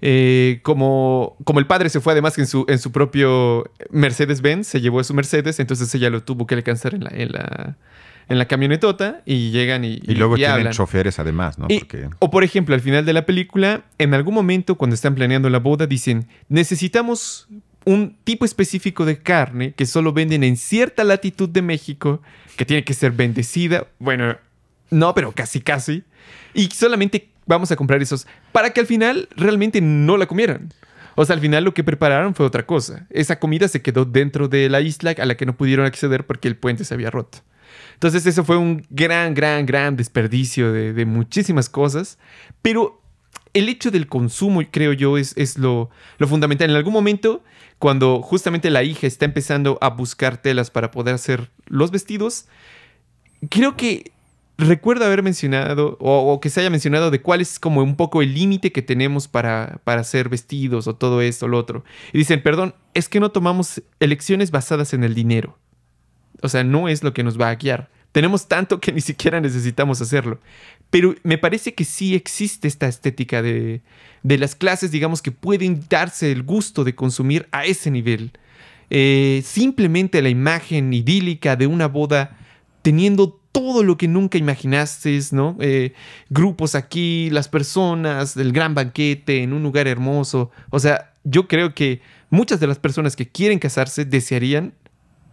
Eh, 0.01 0.61
como, 0.63 1.35
como 1.43 1.59
el 1.59 1.67
padre 1.67 1.89
se 1.89 1.99
fue 1.99 2.13
además 2.13 2.37
en 2.37 2.47
su, 2.47 2.65
en 2.69 2.79
su 2.79 2.91
propio 2.91 3.69
Mercedes-Benz, 3.91 4.65
se 4.65 4.79
llevó 4.79 5.01
a 5.01 5.03
su 5.03 5.13
Mercedes, 5.13 5.59
entonces 5.59 5.93
ella 5.93 6.09
lo 6.09 6.23
tuvo 6.23 6.47
que 6.47 6.55
alcanzar 6.55 6.95
en 6.95 7.03
la, 7.03 7.11
en 7.13 7.33
la, 7.33 7.75
en 8.29 8.37
la 8.37 8.45
camionetota 8.45 9.21
y 9.25 9.51
llegan 9.51 9.83
y. 9.83 9.99
Y, 10.03 10.15
luego 10.15 10.35
tienen 10.35 10.71
choferes 10.71 11.19
además, 11.19 11.59
¿no? 11.59 11.67
O 12.19 12.29
por 12.29 12.43
ejemplo, 12.43 12.75
al 12.75 12.81
final 12.81 13.05
de 13.05 13.11
la 13.11 13.25
película, 13.25 13.83
en 13.97 14.13
algún 14.13 14.35
momento 14.35 14.75
cuando 14.75 14.93
están 14.93 15.15
planeando 15.15 15.49
la 15.49 15.59
boda, 15.59 15.85
dicen: 15.87 16.27
Necesitamos 16.47 17.49
un 17.89 18.17
tipo 18.23 18.45
específico 18.45 19.05
de 19.05 19.17
carne 19.17 19.73
que 19.73 19.85
solo 19.85 20.13
venden 20.13 20.43
en 20.43 20.57
cierta 20.57 21.03
latitud 21.03 21.49
de 21.49 21.61
México, 21.61 22.21
que 22.55 22.65
tiene 22.65 22.83
que 22.83 22.93
ser 22.93 23.11
bendecida. 23.11 23.87
Bueno, 23.99 24.37
no, 24.91 25.13
pero 25.13 25.31
casi, 25.31 25.61
casi. 25.61 26.03
Y 26.53 26.67
solamente 26.67 27.29
vamos 27.45 27.71
a 27.71 27.75
comprar 27.75 28.01
esos 28.01 28.27
para 28.51 28.71
que 28.71 28.79
al 28.79 28.85
final 28.85 29.27
realmente 29.35 29.81
no 29.81 30.17
la 30.17 30.27
comieran. 30.27 30.71
O 31.15 31.25
sea, 31.25 31.35
al 31.35 31.41
final 31.41 31.63
lo 31.63 31.73
que 31.73 31.83
prepararon 31.83 32.35
fue 32.35 32.45
otra 32.45 32.65
cosa. 32.65 33.07
Esa 33.09 33.39
comida 33.39 33.67
se 33.67 33.81
quedó 33.81 34.05
dentro 34.05 34.47
de 34.47 34.69
la 34.69 34.81
isla 34.81 35.15
a 35.17 35.25
la 35.25 35.35
que 35.35 35.45
no 35.45 35.57
pudieron 35.57 35.85
acceder 35.85 36.25
porque 36.25 36.47
el 36.47 36.55
puente 36.55 36.85
se 36.85 36.93
había 36.93 37.09
roto. 37.09 37.39
Entonces 37.95 38.25
eso 38.25 38.45
fue 38.45 38.57
un 38.57 38.85
gran, 38.89 39.33
gran, 39.33 39.65
gran 39.65 39.97
desperdicio 39.97 40.71
de, 40.71 41.05
muchísimas 41.05 41.69
cosas. 41.69 42.17
Pero 42.61 43.01
el 43.53 43.67
hecho 43.67 43.91
del 43.91 44.07
consumo, 44.07 44.61
creo 44.71 44.93
yo, 44.93 45.17
es, 45.17 45.57
lo, 45.57 45.89
fundamental. 46.19 46.69
En 46.69 46.75
algún 46.75 46.93
momento 46.93 47.43
cuando 47.79 48.21
justamente 48.21 48.69
la 48.69 48.83
hija 48.83 49.07
está 49.07 49.25
empezando 49.25 49.77
a 49.81 49.89
buscar 49.89 50.37
telas 50.37 50.69
para 50.69 50.91
poder 50.91 51.15
hacer 51.15 51.49
los 51.65 51.91
vestidos, 51.91 52.45
creo 53.49 53.77
que 53.77 54.11
recuerdo 54.57 55.05
haber 55.05 55.23
mencionado 55.23 55.97
o, 56.01 56.39
que 56.41 56.49
se 56.49 56.59
haya 56.59 56.69
mencionado 56.69 57.09
de 57.09 57.21
cuál 57.21 57.39
es 57.39 57.57
como 57.57 57.81
un 57.81 57.95
poco 57.95 58.21
el 58.21 58.33
límite 58.33 58.73
que 58.73 58.81
tenemos 58.81 59.29
para, 59.29 59.79
para 59.85 60.01
hacer 60.01 60.27
vestidos 60.27 60.87
o 60.87 60.95
todo 60.95 61.21
esto 61.21 61.45
o 61.45 61.49
lo 61.49 61.57
otro. 61.57 61.85
Y 62.11 62.17
dicen, 62.17 62.43
perdón, 62.43 62.75
es 62.93 63.07
que 63.07 63.21
no 63.21 63.31
tomamos 63.31 63.81
elecciones 64.01 64.51
basadas 64.51 64.93
en 64.93 65.05
el 65.05 65.15
dinero. 65.15 65.57
O 66.41 66.49
sea, 66.49 66.65
no 66.65 66.89
es 66.89 67.03
lo 67.03 67.13
que 67.13 67.23
nos 67.23 67.39
va 67.39 67.49
a 67.49 67.55
guiar. 67.55 67.89
Tenemos 68.11 68.47
tanto 68.47 68.81
que 68.81 68.91
ni 68.91 69.01
siquiera 69.01 69.39
necesitamos 69.39 70.01
hacerlo. 70.01 70.39
Pero 70.89 71.15
me 71.23 71.37
parece 71.37 71.73
que 71.73 71.85
sí 71.85 72.15
existe 72.15 72.67
esta 72.67 72.87
estética 72.87 73.41
de, 73.41 73.81
las 74.23 74.55
clases, 74.55 74.91
digamos, 74.91 75.21
que 75.21 75.31
pueden 75.31 75.83
darse 75.87 76.31
el 76.31 76.43
gusto 76.43 76.83
de 76.83 76.95
consumir 76.95 77.47
a 77.51 77.65
ese 77.65 77.91
nivel. 77.91 78.31
Eh, 78.89 79.43
simplemente 79.45 80.21
la 80.21 80.29
imagen 80.29 80.91
idílica 80.93 81.55
de 81.55 81.67
una 81.67 81.87
boda 81.87 82.37
teniendo 82.81 83.39
todo 83.51 83.83
lo 83.83 83.97
que 83.97 84.07
nunca 84.07 84.37
imaginaste, 84.37 85.19
¿no? 85.31 85.57
Eh, 85.59 85.93
grupos 86.29 86.75
aquí, 86.75 87.29
las 87.29 87.47
personas, 87.47 88.35
el 88.37 88.51
gran 88.51 88.73
banquete 88.73 89.43
en 89.43 89.53
un 89.53 89.63
lugar 89.63 89.87
hermoso. 89.87 90.49
O 90.69 90.79
sea, 90.79 91.13
yo 91.23 91.47
creo 91.47 91.73
que 91.73 92.01
muchas 92.29 92.59
de 92.59 92.67
las 92.67 92.79
personas 92.79 93.15
que 93.15 93.27
quieren 93.27 93.59
casarse 93.59 94.05
desearían, 94.05 94.73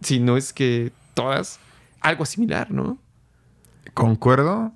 si 0.01 0.19
no 0.19 0.37
es 0.37 0.53
que 0.53 0.91
todas, 1.13 1.59
algo 2.01 2.25
similar, 2.25 2.71
¿no? 2.71 2.99
Concuerdo, 3.93 4.73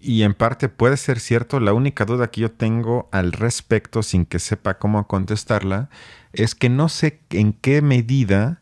Y 0.00 0.22
en 0.22 0.34
parte 0.34 0.68
puede 0.68 0.96
ser 0.96 1.20
cierto. 1.20 1.60
La 1.60 1.72
única 1.72 2.04
duda 2.04 2.30
que 2.30 2.40
yo 2.42 2.50
tengo 2.50 3.08
al 3.12 3.32
respecto, 3.32 4.02
sin 4.02 4.26
que 4.26 4.38
sepa 4.38 4.78
cómo 4.78 5.06
contestarla, 5.06 5.90
es 6.32 6.54
que 6.54 6.68
no 6.68 6.88
sé 6.88 7.20
en 7.30 7.52
qué 7.52 7.82
medida 7.82 8.60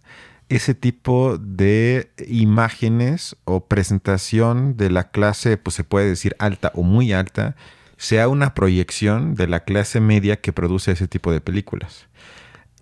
ese 0.49 0.75
tipo 0.75 1.39
de 1.39 2.13
imágenes 2.29 3.37
o 3.45 3.67
presentación 3.67 4.77
de 4.77 4.91
la 4.91 5.11
clase, 5.11 5.57
pues 5.57 5.75
se 5.75 5.85
puede 5.85 6.09
decir 6.09 6.37
alta 6.39 6.71
o 6.75 6.83
muy 6.83 7.13
alta, 7.13 7.57
sea 7.97 8.29
una 8.29 8.55
proyección 8.55 9.35
de 9.35 9.47
la 9.47 9.61
clase 9.61 10.01
media 10.01 10.41
que 10.41 10.53
produce 10.53 10.93
ese 10.93 11.09
tipo 11.09 11.33
de 11.33 11.41
películas. 11.41 12.07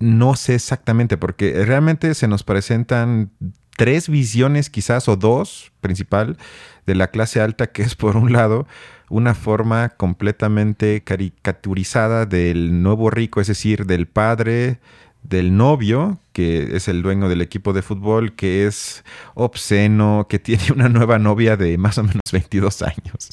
No 0.00 0.34
sé 0.34 0.56
exactamente, 0.56 1.16
porque 1.16 1.64
realmente 1.64 2.14
se 2.14 2.26
nos 2.26 2.42
presentan 2.42 3.30
tres 3.76 4.08
visiones 4.08 4.70
quizás 4.70 5.08
o 5.08 5.16
dos 5.16 5.72
principal 5.80 6.36
de 6.86 6.94
la 6.94 7.08
clase 7.08 7.40
alta, 7.40 7.68
que 7.68 7.82
es 7.82 7.94
por 7.94 8.16
un 8.16 8.32
lado 8.32 8.66
una 9.08 9.34
forma 9.34 9.90
completamente 9.90 11.02
caricaturizada 11.04 12.24
del 12.26 12.82
nuevo 12.82 13.10
rico, 13.10 13.40
es 13.40 13.46
decir, 13.46 13.86
del 13.86 14.06
padre 14.06 14.80
del 15.22 15.56
novio, 15.56 16.18
que 16.32 16.76
es 16.76 16.88
el 16.88 17.02
dueño 17.02 17.28
del 17.28 17.40
equipo 17.40 17.72
de 17.72 17.82
fútbol, 17.82 18.34
que 18.34 18.66
es 18.66 19.04
obsceno, 19.34 20.26
que 20.28 20.38
tiene 20.38 20.64
una 20.74 20.88
nueva 20.88 21.18
novia 21.18 21.56
de 21.56 21.78
más 21.78 21.98
o 21.98 22.02
menos 22.02 22.22
22 22.32 22.82
años 22.82 23.30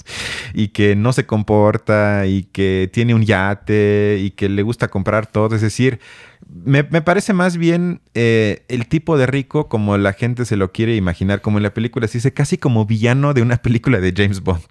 y 0.53 0.69
que 0.69 0.95
no 0.95 1.13
se 1.13 1.25
comporta 1.25 2.25
y 2.25 2.43
que 2.43 2.89
tiene 2.91 3.13
un 3.13 3.23
yate 3.23 4.17
y 4.19 4.31
que 4.31 4.49
le 4.49 4.63
gusta 4.63 4.88
comprar 4.88 5.27
todo. 5.27 5.55
Es 5.55 5.62
decir, 5.62 5.99
me, 6.47 6.83
parece 6.83 7.33
más 7.33 7.57
bien 7.57 8.01
eh, 8.13 8.63
el 8.69 8.88
tipo 8.88 9.17
de 9.17 9.27
rico 9.27 9.67
como 9.67 9.97
la 9.97 10.13
gente 10.13 10.45
se 10.45 10.55
lo 10.55 10.71
quiere 10.71 10.95
imaginar, 10.95 11.41
como 11.41 11.57
en 11.57 11.63
la 11.63 11.73
película 11.73 12.07
se 12.07 12.17
dice, 12.17 12.33
casi 12.33 12.57
como 12.57 12.85
villano 12.85 13.33
de 13.33 13.41
una 13.41 13.57
película 13.57 13.99
de 13.99 14.13
James 14.15 14.41
Bond. 14.41 14.63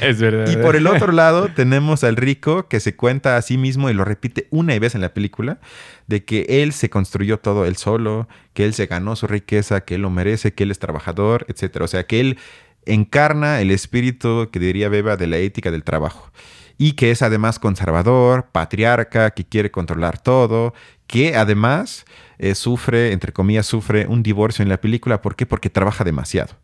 Es 0.00 0.20
verdad. 0.20 0.50
Y 0.50 0.56
por 0.56 0.76
el 0.76 0.86
otro 0.86 1.12
lado 1.12 1.48
tenemos 1.54 2.04
al 2.04 2.16
rico 2.16 2.68
que 2.68 2.80
se 2.80 2.96
cuenta 2.96 3.36
a 3.36 3.42
sí 3.42 3.58
mismo 3.58 3.90
y 3.90 3.94
lo 3.94 4.04
repite 4.04 4.46
una 4.50 4.78
vez 4.78 4.94
en 4.94 5.00
la 5.00 5.12
película, 5.12 5.58
de 6.06 6.24
que 6.24 6.46
él 6.48 6.72
se 6.72 6.88
construyó 6.88 7.38
todo 7.38 7.66
él 7.66 7.75
solo, 7.76 8.28
que 8.54 8.64
él 8.64 8.74
se 8.74 8.86
ganó 8.86 9.16
su 9.16 9.26
riqueza, 9.26 9.82
que 9.82 9.96
él 9.96 10.02
lo 10.02 10.10
merece, 10.10 10.54
que 10.54 10.64
él 10.64 10.70
es 10.70 10.78
trabajador, 10.78 11.46
etc. 11.48 11.82
O 11.82 11.86
sea, 11.86 12.06
que 12.06 12.20
él 12.20 12.38
encarna 12.84 13.60
el 13.60 13.70
espíritu 13.70 14.48
que 14.52 14.58
diría 14.58 14.88
Beba 14.88 15.16
de 15.16 15.26
la 15.26 15.38
ética 15.38 15.70
del 15.70 15.84
trabajo 15.84 16.30
y 16.78 16.92
que 16.92 17.10
es 17.10 17.22
además 17.22 17.58
conservador, 17.58 18.48
patriarca, 18.52 19.30
que 19.30 19.44
quiere 19.44 19.70
controlar 19.70 20.18
todo, 20.18 20.74
que 21.06 21.36
además 21.36 22.04
eh, 22.38 22.54
sufre, 22.54 23.12
entre 23.12 23.32
comillas, 23.32 23.66
sufre 23.66 24.06
un 24.06 24.22
divorcio 24.22 24.62
en 24.62 24.68
la 24.68 24.80
película. 24.80 25.22
¿Por 25.22 25.36
qué? 25.36 25.46
Porque 25.46 25.70
trabaja 25.70 26.04
demasiado. 26.04 26.54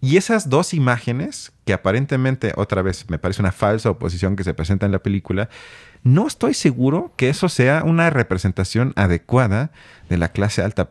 Y 0.00 0.16
esas 0.16 0.48
dos 0.48 0.72
imágenes, 0.72 1.52
que 1.66 1.74
aparentemente, 1.74 2.54
otra 2.56 2.80
vez, 2.80 3.04
me 3.10 3.18
parece 3.18 3.42
una 3.42 3.52
falsa 3.52 3.90
oposición 3.90 4.34
que 4.34 4.44
se 4.44 4.54
presenta 4.54 4.86
en 4.86 4.92
la 4.92 5.00
película, 5.00 5.50
no 6.02 6.26
estoy 6.26 6.54
seguro 6.54 7.12
que 7.16 7.28
eso 7.28 7.48
sea 7.48 7.82
una 7.84 8.10
representación 8.10 8.92
adecuada 8.96 9.70
de 10.08 10.16
la 10.16 10.32
clase 10.32 10.62
alta. 10.62 10.90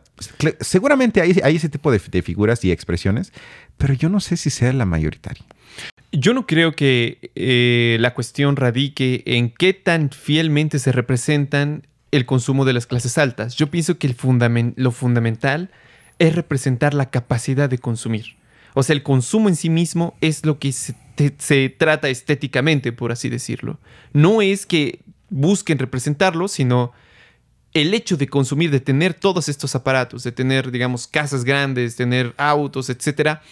Seguramente 0.60 1.20
hay, 1.20 1.56
ese 1.56 1.68
tipo 1.68 1.90
de, 1.90 1.98
figuras 1.98 2.64
y 2.64 2.70
expresiones, 2.70 3.32
pero 3.76 3.94
yo 3.94 4.08
no 4.08 4.20
sé 4.20 4.36
si 4.36 4.50
sea 4.50 4.72
la 4.72 4.86
mayoritaria. 4.86 5.44
Yo 6.12 6.34
no 6.34 6.46
creo 6.46 6.72
que 6.72 7.30
eh, 7.34 7.96
la 8.00 8.14
cuestión 8.14 8.56
radique 8.56 9.22
en 9.26 9.50
qué 9.50 9.74
tan 9.74 10.10
fielmente 10.10 10.78
se 10.78 10.92
representan 10.92 11.86
el 12.10 12.26
consumo 12.26 12.64
de 12.64 12.72
las 12.72 12.86
clases 12.86 13.18
altas. 13.18 13.54
Yo 13.54 13.70
pienso 13.70 13.98
que 13.98 14.14
lo 14.76 14.90
fundamental 14.90 15.70
es 16.18 16.34
representar 16.34 16.94
la 16.94 17.10
capacidad 17.10 17.68
de 17.68 17.78
consumir. 17.78 18.36
O 18.74 18.82
sea, 18.82 18.94
el 18.94 19.02
consumo 19.02 19.48
en 19.48 19.56
sí 19.56 19.70
mismo 19.70 20.16
es 20.20 20.44
lo 20.44 20.58
que 20.58 20.72
se, 20.72 20.94
se 21.38 21.68
trata 21.68 22.08
estéticamente, 22.08 22.92
por 22.92 23.12
así 23.12 23.28
decirlo. 23.28 23.78
No 24.12 24.42
es 24.42 24.66
que 24.66 25.00
busquen 25.28 25.78
representarlo, 25.78 26.48
sino 26.48 26.92
el 27.72 27.94
hecho 27.94 28.16
de 28.16 28.28
consumir, 28.28 28.70
de 28.70 28.80
tener 28.80 29.14
todos 29.14 29.48
estos 29.48 29.74
aparatos, 29.74 30.24
de 30.24 30.32
tener, 30.32 30.70
digamos, 30.70 31.06
casas 31.06 31.44
grandes, 31.44 31.96
tener 31.96 32.34
autos, 32.36 32.90
etcétera, 32.90 33.42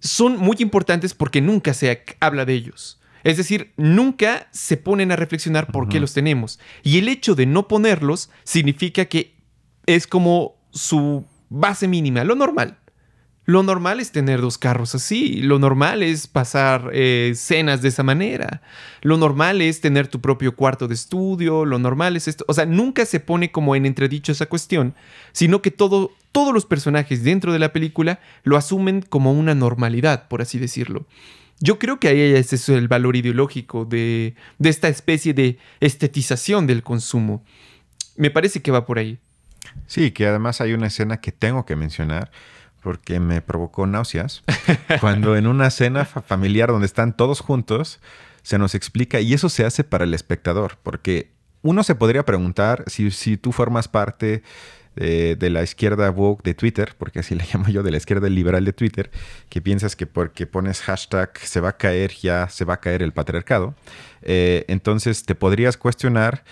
son 0.00 0.36
muy 0.36 0.56
importantes 0.60 1.14
porque 1.14 1.40
nunca 1.40 1.72
se 1.74 2.04
habla 2.20 2.44
de 2.44 2.54
ellos. 2.54 3.00
Es 3.24 3.38
decir, 3.38 3.72
nunca 3.76 4.48
se 4.52 4.76
ponen 4.76 5.10
a 5.10 5.16
reflexionar 5.16 5.72
por 5.72 5.88
qué 5.88 5.98
los 5.98 6.12
tenemos. 6.12 6.60
Y 6.84 6.98
el 6.98 7.08
hecho 7.08 7.34
de 7.34 7.46
no 7.46 7.66
ponerlos 7.66 8.30
significa 8.44 9.06
que 9.06 9.34
es 9.86 10.06
como 10.06 10.54
su 10.70 11.24
base 11.48 11.88
mínima, 11.88 12.22
lo 12.22 12.36
normal. 12.36 12.78
Lo 13.46 13.62
normal 13.62 14.00
es 14.00 14.10
tener 14.10 14.40
dos 14.40 14.58
carros 14.58 14.96
así, 14.96 15.40
lo 15.40 15.60
normal 15.60 16.02
es 16.02 16.26
pasar 16.26 16.90
eh, 16.92 17.32
cenas 17.36 17.80
de 17.80 17.88
esa 17.88 18.02
manera, 18.02 18.60
lo 19.02 19.16
normal 19.16 19.62
es 19.62 19.80
tener 19.80 20.08
tu 20.08 20.20
propio 20.20 20.56
cuarto 20.56 20.88
de 20.88 20.94
estudio, 20.94 21.64
lo 21.64 21.78
normal 21.78 22.16
es 22.16 22.26
esto. 22.26 22.44
O 22.48 22.54
sea, 22.54 22.66
nunca 22.66 23.06
se 23.06 23.20
pone 23.20 23.52
como 23.52 23.76
en 23.76 23.86
entredicho 23.86 24.32
esa 24.32 24.46
cuestión, 24.46 24.96
sino 25.30 25.62
que 25.62 25.70
todo, 25.70 26.10
todos 26.32 26.52
los 26.52 26.66
personajes 26.66 27.22
dentro 27.22 27.52
de 27.52 27.60
la 27.60 27.72
película 27.72 28.18
lo 28.42 28.56
asumen 28.56 29.00
como 29.00 29.32
una 29.32 29.54
normalidad, 29.54 30.26
por 30.26 30.42
así 30.42 30.58
decirlo. 30.58 31.06
Yo 31.60 31.78
creo 31.78 32.00
que 32.00 32.08
ahí 32.08 32.20
es 32.20 32.68
el 32.68 32.88
valor 32.88 33.14
ideológico 33.14 33.84
de, 33.84 34.34
de 34.58 34.68
esta 34.68 34.88
especie 34.88 35.34
de 35.34 35.56
estetización 35.78 36.66
del 36.66 36.82
consumo. 36.82 37.44
Me 38.16 38.32
parece 38.32 38.60
que 38.60 38.72
va 38.72 38.84
por 38.84 38.98
ahí. 38.98 39.20
Sí, 39.86 40.10
que 40.10 40.26
además 40.26 40.60
hay 40.60 40.72
una 40.72 40.88
escena 40.88 41.20
que 41.20 41.30
tengo 41.30 41.64
que 41.64 41.76
mencionar 41.76 42.32
porque 42.86 43.18
me 43.18 43.42
provocó 43.42 43.84
náuseas. 43.88 44.44
Cuando 45.00 45.34
en 45.34 45.48
una 45.48 45.70
cena 45.70 46.04
familiar 46.04 46.68
donde 46.68 46.86
están 46.86 47.16
todos 47.16 47.40
juntos, 47.40 47.98
se 48.42 48.58
nos 48.58 48.76
explica, 48.76 49.18
y 49.18 49.34
eso 49.34 49.48
se 49.48 49.64
hace 49.64 49.82
para 49.82 50.04
el 50.04 50.14
espectador, 50.14 50.78
porque 50.84 51.32
uno 51.62 51.82
se 51.82 51.96
podría 51.96 52.24
preguntar 52.24 52.84
si, 52.86 53.10
si 53.10 53.36
tú 53.38 53.50
formas 53.50 53.88
parte 53.88 54.44
de, 54.94 55.50
la 55.50 55.64
izquierda 55.64 56.08
woke 56.12 56.44
de 56.44 56.54
Twitter, 56.54 56.94
porque 56.96 57.18
así 57.18 57.34
le 57.34 57.44
llamo 57.52 57.66
yo, 57.70 57.82
de 57.82 57.90
la 57.90 57.96
izquierda 57.96 58.28
liberal 58.28 58.64
de 58.64 58.72
Twitter, 58.72 59.10
que 59.48 59.60
piensas 59.60 59.96
que 59.96 60.06
porque 60.06 60.46
pones 60.46 60.80
hashtag 60.82 61.36
se 61.42 61.58
va 61.58 61.70
a 61.70 61.76
caer, 61.76 62.12
ya 62.12 62.48
se 62.48 62.64
va 62.64 62.74
a 62.74 62.80
caer 62.80 63.02
el 63.02 63.12
patriarcado. 63.12 63.74
Eh, 64.22 64.64
entonces 64.68 65.24
te 65.24 65.34
podrías 65.34 65.76
cuestionar 65.76 66.44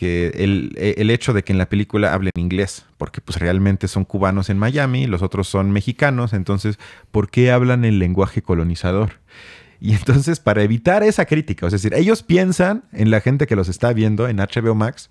que 0.00 0.32
el, 0.36 1.10
hecho 1.10 1.34
de 1.34 1.44
que 1.44 1.52
en 1.52 1.58
la 1.58 1.68
película 1.68 2.14
hablen 2.14 2.32
inglés, 2.36 2.86
porque 2.96 3.20
pues 3.20 3.38
realmente 3.38 3.86
son 3.86 4.06
cubanos 4.06 4.48
en 4.48 4.56
Miami, 4.56 5.06
los 5.06 5.20
otros 5.20 5.46
son 5.46 5.72
mexicanos, 5.72 6.32
entonces, 6.32 6.78
¿por 7.10 7.28
qué 7.28 7.50
hablan 7.50 7.84
el 7.84 7.98
lenguaje 7.98 8.40
colonizador? 8.40 9.20
Y 9.78 9.92
entonces, 9.96 10.40
para 10.40 10.62
evitar 10.62 11.02
esa 11.02 11.26
crítica, 11.26 11.66
es 11.66 11.72
decir, 11.72 11.92
ellos 11.92 12.22
piensan 12.22 12.84
en 12.92 13.10
la 13.10 13.20
gente 13.20 13.46
que 13.46 13.56
los 13.56 13.68
está 13.68 13.92
viendo 13.92 14.26
en 14.26 14.38
HBO 14.38 14.74
Max, 14.74 15.10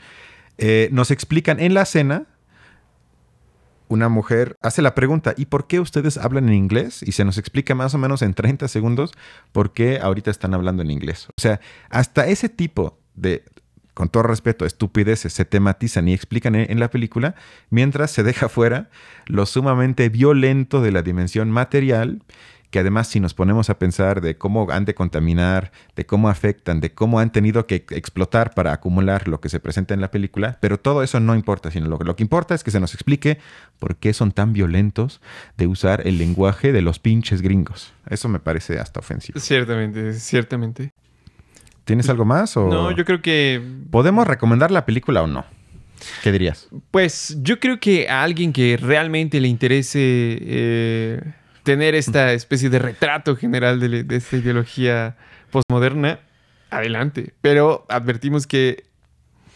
eh, 0.57 0.89
nos 0.91 1.11
explican 1.11 1.59
en 1.59 1.75
la 1.75 1.83
escena, 1.83 2.25
una 3.89 4.09
mujer 4.09 4.55
hace 4.63 4.81
la 4.81 4.95
pregunta, 4.95 5.35
¿y 5.37 5.45
por 5.45 5.67
qué 5.67 5.79
ustedes 5.79 6.17
hablan 6.17 6.47
en 6.47 6.55
inglés? 6.55 7.03
Y 7.03 7.11
se 7.11 7.25
nos 7.25 7.37
explica 7.37 7.75
más 7.75 7.93
o 7.93 7.99
menos 7.99 8.23
en 8.23 8.33
30 8.33 8.67
segundos 8.67 9.11
por 9.51 9.71
qué 9.71 9.99
ahorita 9.99 10.31
están 10.31 10.55
hablando 10.55 10.81
en 10.81 10.89
inglés. 10.89 11.27
O 11.29 11.39
sea, 11.39 11.59
hasta 11.91 12.25
ese 12.25 12.49
tipo 12.49 12.97
de 13.13 13.43
con 13.99 14.07
todo 14.07 14.23
respeto, 14.23 14.65
estupideces 14.65 15.33
se 15.33 15.43
tematizan 15.43 16.07
y 16.07 16.13
explican 16.13 16.55
en, 16.55 16.79
la 16.79 16.89
película, 16.89 17.35
mientras 17.69 18.11
se 18.11 18.23
deja 18.23 18.47
fuera 18.49 18.89
lo 19.25 19.45
sumamente 19.45 20.07
violento 20.07 20.79
de 20.79 20.93
la 20.93 21.01
dimensión 21.01 21.51
material, 21.51 22.23
que 22.69 22.79
además 22.79 23.09
si 23.09 23.19
nos 23.19 23.33
ponemos 23.33 23.69
a 23.69 23.77
pensar 23.77 24.21
de 24.21 24.37
cómo 24.37 24.71
han 24.71 24.85
de 24.85 24.95
contaminar, 24.95 25.73
de 25.97 26.05
cómo 26.05 26.29
afectan, 26.29 26.79
de 26.79 26.93
cómo 26.93 27.19
han 27.19 27.33
tenido 27.33 27.67
que 27.67 27.83
explotar 27.89 28.53
para 28.53 28.71
acumular 28.71 29.27
lo 29.27 29.41
que 29.41 29.49
se 29.49 29.59
presenta 29.59 29.95
en 29.95 29.99
la 29.99 30.11
película, 30.11 30.59
pero 30.61 30.79
todo 30.79 31.03
eso 31.03 31.19
no 31.19 31.35
importa, 31.35 31.69
sino 31.69 31.89
lo, 31.89 31.97
lo 31.97 32.15
que 32.15 32.23
importa 32.23 32.55
es 32.55 32.63
que 32.63 32.71
se 32.71 32.79
nos 32.79 32.93
explique 32.93 33.37
por 33.79 33.97
qué 33.97 34.13
son 34.13 34.31
tan 34.31 34.53
violentos 34.53 35.19
de 35.57 35.67
usar 35.67 36.07
el 36.07 36.17
lenguaje 36.17 36.71
de 36.71 36.81
los 36.81 36.99
pinches 36.99 37.41
gringos. 37.41 37.91
Eso 38.09 38.29
me 38.29 38.39
parece 38.39 38.79
hasta 38.79 39.01
ofensivo. 39.01 39.41
Ciertamente, 39.41 40.13
ciertamente. 40.13 40.93
¿Tienes 41.89 42.07
algo 42.07 42.23
más? 42.23 42.55
O... 42.55 42.67
No, 42.67 42.91
yo 42.91 43.03
creo 43.03 43.19
que... 43.19 43.59
¿Podemos 43.89 44.27
recomendar 44.27 44.69
la 44.69 44.85
película 44.85 45.23
o 45.23 45.27
no? 45.27 45.43
¿Qué 46.21 46.31
dirías? 46.31 46.67
Pues 46.91 47.35
yo 47.41 47.59
creo 47.59 47.79
que 47.79 48.07
a 48.07 48.21
alguien 48.21 48.53
que 48.53 48.77
realmente 48.79 49.41
le 49.41 49.47
interese 49.47 49.99
eh, 49.99 51.19
tener 51.63 51.95
esta 51.95 52.33
especie 52.33 52.69
de 52.69 52.77
retrato 52.77 53.35
general 53.35 53.79
de, 53.79 54.03
de 54.03 54.15
esta 54.15 54.37
ideología 54.37 55.17
postmoderna, 55.49 56.19
adelante. 56.69 57.33
Pero 57.41 57.87
advertimos 57.89 58.45
que 58.45 58.83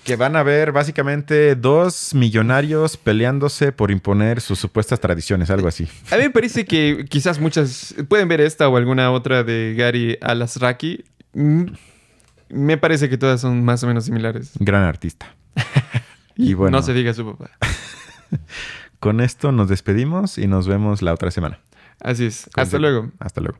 que 0.03 0.15
van 0.15 0.35
a 0.35 0.41
ver 0.41 0.71
básicamente 0.71 1.55
dos 1.55 2.13
millonarios 2.15 2.97
peleándose 2.97 3.71
por 3.71 3.91
imponer 3.91 4.41
sus 4.41 4.57
supuestas 4.57 4.99
tradiciones, 4.99 5.51
algo 5.51 5.67
así. 5.67 5.87
A 6.11 6.17
mí 6.17 6.23
me 6.23 6.29
parece 6.29 6.65
que 6.65 7.05
quizás 7.07 7.39
muchas 7.39 7.95
pueden 8.09 8.27
ver 8.27 8.41
esta 8.41 8.67
o 8.67 8.75
alguna 8.75 9.11
otra 9.11 9.43
de 9.43 9.75
Gary 9.77 10.17
Alasraki. 10.19 11.05
Me 12.53 12.77
parece 12.77 13.09
que 13.09 13.17
todas 13.17 13.41
son 13.41 13.63
más 13.65 13.83
o 13.83 13.87
menos 13.87 14.05
similares. 14.05 14.51
Gran 14.59 14.83
artista. 14.83 15.35
y 16.35 16.53
bueno. 16.53 16.77
No 16.77 16.83
se 16.83 16.93
diga 16.93 17.13
su 17.13 17.25
papá. 17.25 17.51
Con 18.99 19.19
esto 19.19 19.51
nos 19.51 19.67
despedimos 19.67 20.37
y 20.37 20.47
nos 20.47 20.67
vemos 20.67 21.01
la 21.01 21.13
otra 21.13 21.31
semana. 21.31 21.59
Así 21.99 22.25
es. 22.25 22.49
Hasta 22.55 22.79
luego. 22.79 23.11
Hasta 23.19 23.41
luego. 23.41 23.57